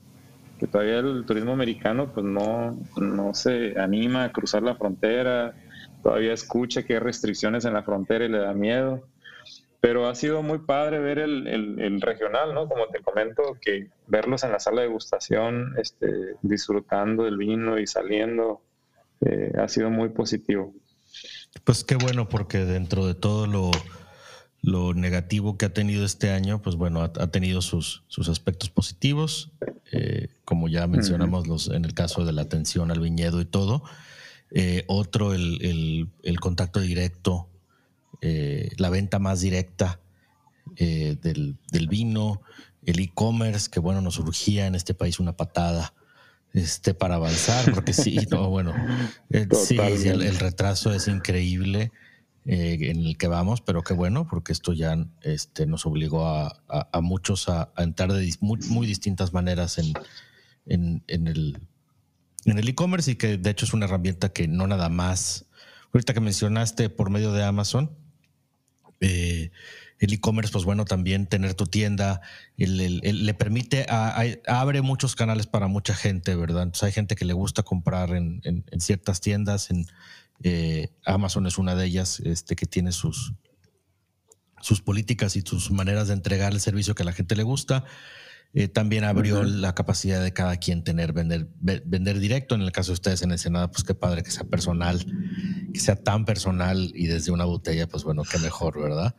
[0.60, 5.56] que todavía el turismo americano pues no, no se anima a cruzar la frontera,
[6.04, 9.04] todavía escucha que hay restricciones en la frontera y le da miedo
[9.82, 12.70] pero ha sido muy padre ver el, el, regional, ¿no?
[12.70, 17.86] Como te comento, que verlos en la sala de degustación, este, disfrutando del vino y
[17.86, 18.62] saliendo,
[19.20, 20.74] eh, ha sido muy positivo.
[21.66, 23.72] Pues qué bueno, porque dentro de todo lo,
[24.64, 29.51] lo negativo que ha tenido este año, pues bueno, ha, tenido sus, sus, aspectos positivos,
[29.91, 33.84] eh, como ya mencionamos los, en el caso de la atención al viñedo y todo.
[34.49, 37.49] Eh, otro, el, el, el contacto directo
[38.26, 39.99] eh, la venta más directa
[40.78, 41.57] eh, del,
[41.89, 42.41] vino,
[42.86, 45.93] el e-commerce, que bueno, nos urgía en este país una patada
[46.53, 48.74] este, para avanzar, porque sí, no, bueno,
[49.51, 51.91] sí, el, retraso es increíble
[52.46, 57.48] en el que vamos, pero qué bueno, porque esto ya este, nos obligó a, muchos
[57.50, 59.94] a, entrar de muy, distintas maneras en,
[61.08, 61.58] en el
[62.46, 65.46] en e-commerce y que de hecho es una herramienta que no nada más,
[65.94, 67.91] ahorita que mencionaste por medio de Amazon,
[69.00, 69.52] eh,
[70.00, 72.22] el e-commerce, pues bueno, también tener tu tienda,
[72.58, 73.86] le permite,
[74.48, 76.64] abre muchos canales para mucha gente, ¿verdad?
[76.64, 78.41] Entonces hay gente que le gusta comprar en,
[78.80, 79.86] ciertas tiendas, en
[80.42, 83.34] eh, Amazon es una de ellas, este, que tiene sus,
[84.62, 87.86] sus políticas y sus maneras de entregar el servicio que a la gente le gusta.
[88.56, 92.54] Eh, también abrió la capacidad de cada quien tener, vender, vender directo.
[92.54, 95.04] En el caso de ustedes en el Senado, pues qué padre que sea personal,
[95.74, 99.16] que sea tan personal y desde una botella, pues bueno, qué mejor, ¿verdad?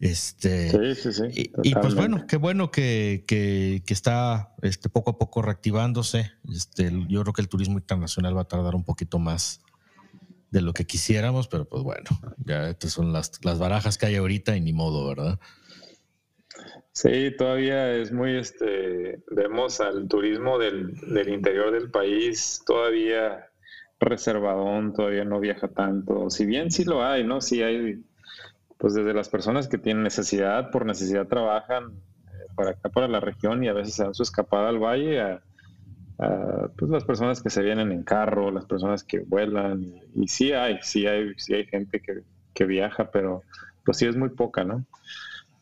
[0.00, 1.52] Este, sí, sí, sí.
[1.62, 6.32] Y, pues bueno, qué bueno que, que, está este, poco a poco reactivándose.
[6.50, 9.60] Este, yo creo que el turismo internacional va a tardar un poquito más
[10.50, 14.16] de lo que quisiéramos, pero pues bueno, ya estas son las, las barajas que hay
[14.16, 15.38] ahorita y ni modo, ¿verdad?
[16.92, 20.92] Sí, todavía es muy, este, vemos al turismo del,
[21.28, 23.46] interior del país todavía
[24.00, 26.30] reservadón, todavía no viaja tanto.
[26.30, 27.40] Si bien sí lo hay, ¿no?
[27.40, 28.04] Sí hay,
[28.76, 31.92] pues desde las personas que tienen necesidad, por necesidad trabajan
[32.26, 35.42] eh, para acá, para la región y a veces dan su escapada al valle a,
[36.76, 40.00] pues las personas que se vienen en carro, las personas que vuelan.
[40.14, 42.22] Y, sí hay, sí hay, sí hay gente que,
[42.54, 43.42] que viaja, pero
[43.84, 44.84] pues sí es muy poca, ¿no?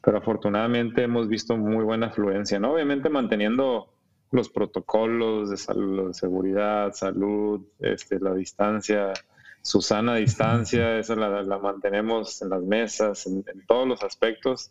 [0.08, 2.72] pero afortunadamente hemos visto muy buena afluencia, ¿no?
[2.72, 3.92] Obviamente manteniendo
[4.30, 9.12] los protocolos de, salud, de seguridad, salud, este, la distancia,
[9.60, 14.70] su sana distancia, esa la, mantenemos en las mesas, en, todos los aspectos.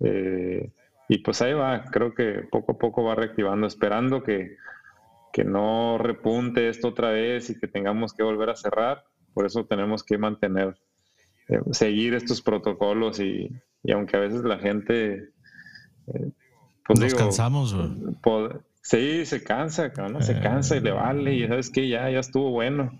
[0.00, 0.70] Eh,
[1.08, 4.56] y pues ahí va, creo que poco a poco va reactivando, esperando que,
[5.32, 9.04] que no repunte esto otra vez y que tengamos que volver a cerrar.
[9.32, 10.76] Por eso tenemos que mantener,
[11.48, 13.50] eh, seguir estos protocolos y,
[13.82, 15.30] y aunque a veces la gente...
[16.08, 16.30] Eh,
[16.84, 17.76] pues Nos cansamos.
[18.82, 20.20] sí, se cansa, ¿no?
[20.20, 22.98] Se cansa y le vale y sabes que ya, ya estuvo bueno.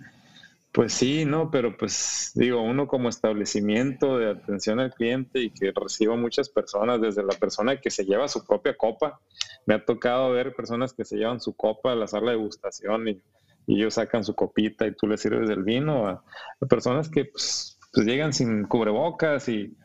[0.73, 1.51] Pues sí, ¿no?
[1.51, 6.99] Pero pues digo, uno como establecimiento de atención al cliente y que reciba muchas personas,
[7.01, 9.21] desde la persona que se lleva su propia copa,
[9.67, 13.09] me ha tocado ver personas que se llevan su copa a la sala de degustación
[13.09, 13.23] y,
[13.69, 16.25] ellos sacan su copita y tú les sirves el vino, a,
[16.69, 19.77] personas que pues, pues llegan sin cubrebocas y,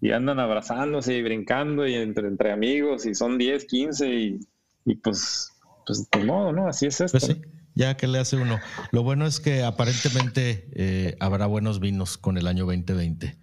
[0.00, 4.40] y andan abrazándose y brincando y entre, entre amigos y son 10, 15 y,
[4.84, 5.52] y pues,
[5.86, 6.66] pues de modo, ¿no?
[6.66, 7.18] Así es esto.
[7.18, 7.40] Pues sí,
[7.80, 8.60] ya que le hace uno.
[8.92, 13.38] Lo bueno es que aparentemente eh, habrá buenos vinos con el año 2020.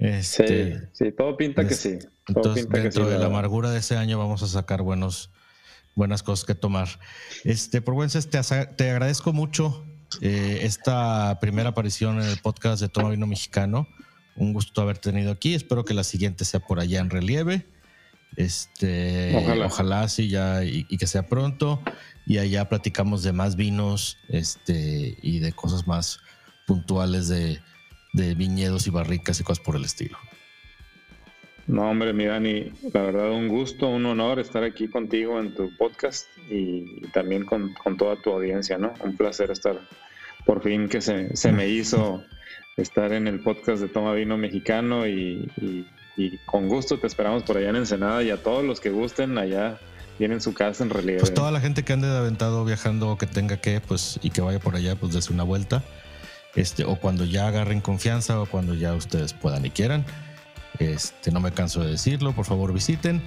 [0.00, 1.98] Este, sí, sí, todo pinta que sí.
[2.26, 5.30] entonces, dentro de la amargura de ese año vamos a sacar buenos,
[5.94, 6.88] buenas cosas que tomar.
[7.44, 8.40] Este, por Wences, te,
[8.76, 9.84] te agradezco mucho
[10.20, 13.86] eh, esta primera aparición en el podcast de Toma Vino Mexicano.
[14.34, 15.54] Un gusto haber tenido aquí.
[15.54, 17.68] Espero que la siguiente sea por allá en relieve.
[18.36, 21.82] Este, ojalá, ojalá sí ya y, que sea pronto.
[22.26, 26.20] Y allá platicamos de más vinos, este, y de cosas más
[26.66, 27.60] puntuales de,
[28.14, 30.16] de viñedos y barricas y cosas por el estilo.
[31.66, 35.74] No, hombre, mi Dani, la verdad un gusto, un honor estar aquí contigo en tu
[35.76, 38.92] podcast y también con, toda tu audiencia, ¿no?
[39.02, 39.80] Un placer estar,
[40.44, 42.22] por fin que se, se me hizo
[42.76, 45.06] estar en el podcast de Toma Vino Mexicano
[46.16, 49.36] y, con gusto te esperamos por allá en Ensenada y a todos los que gusten
[49.38, 49.78] allá
[50.18, 51.20] tienen su casa en relieve.
[51.20, 54.30] Pues toda la gente que ande de aventado viajando o que tenga que, pues, y
[54.30, 55.82] que vaya por allá, pues desde una vuelta.
[56.54, 60.04] Este, o cuando ya agarren confianza o cuando ya ustedes puedan y quieran
[60.78, 63.22] este, no me canso de decirlo, por favor visiten.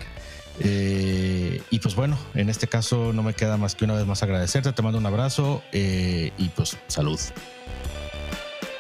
[0.60, 4.24] Eh, y pues bueno, en este caso no me queda más que una vez más
[4.24, 7.20] agradecerte, te mando un abrazo eh, y pues salud.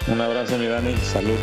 [0.07, 1.37] Un abrazo mi Dani, salud.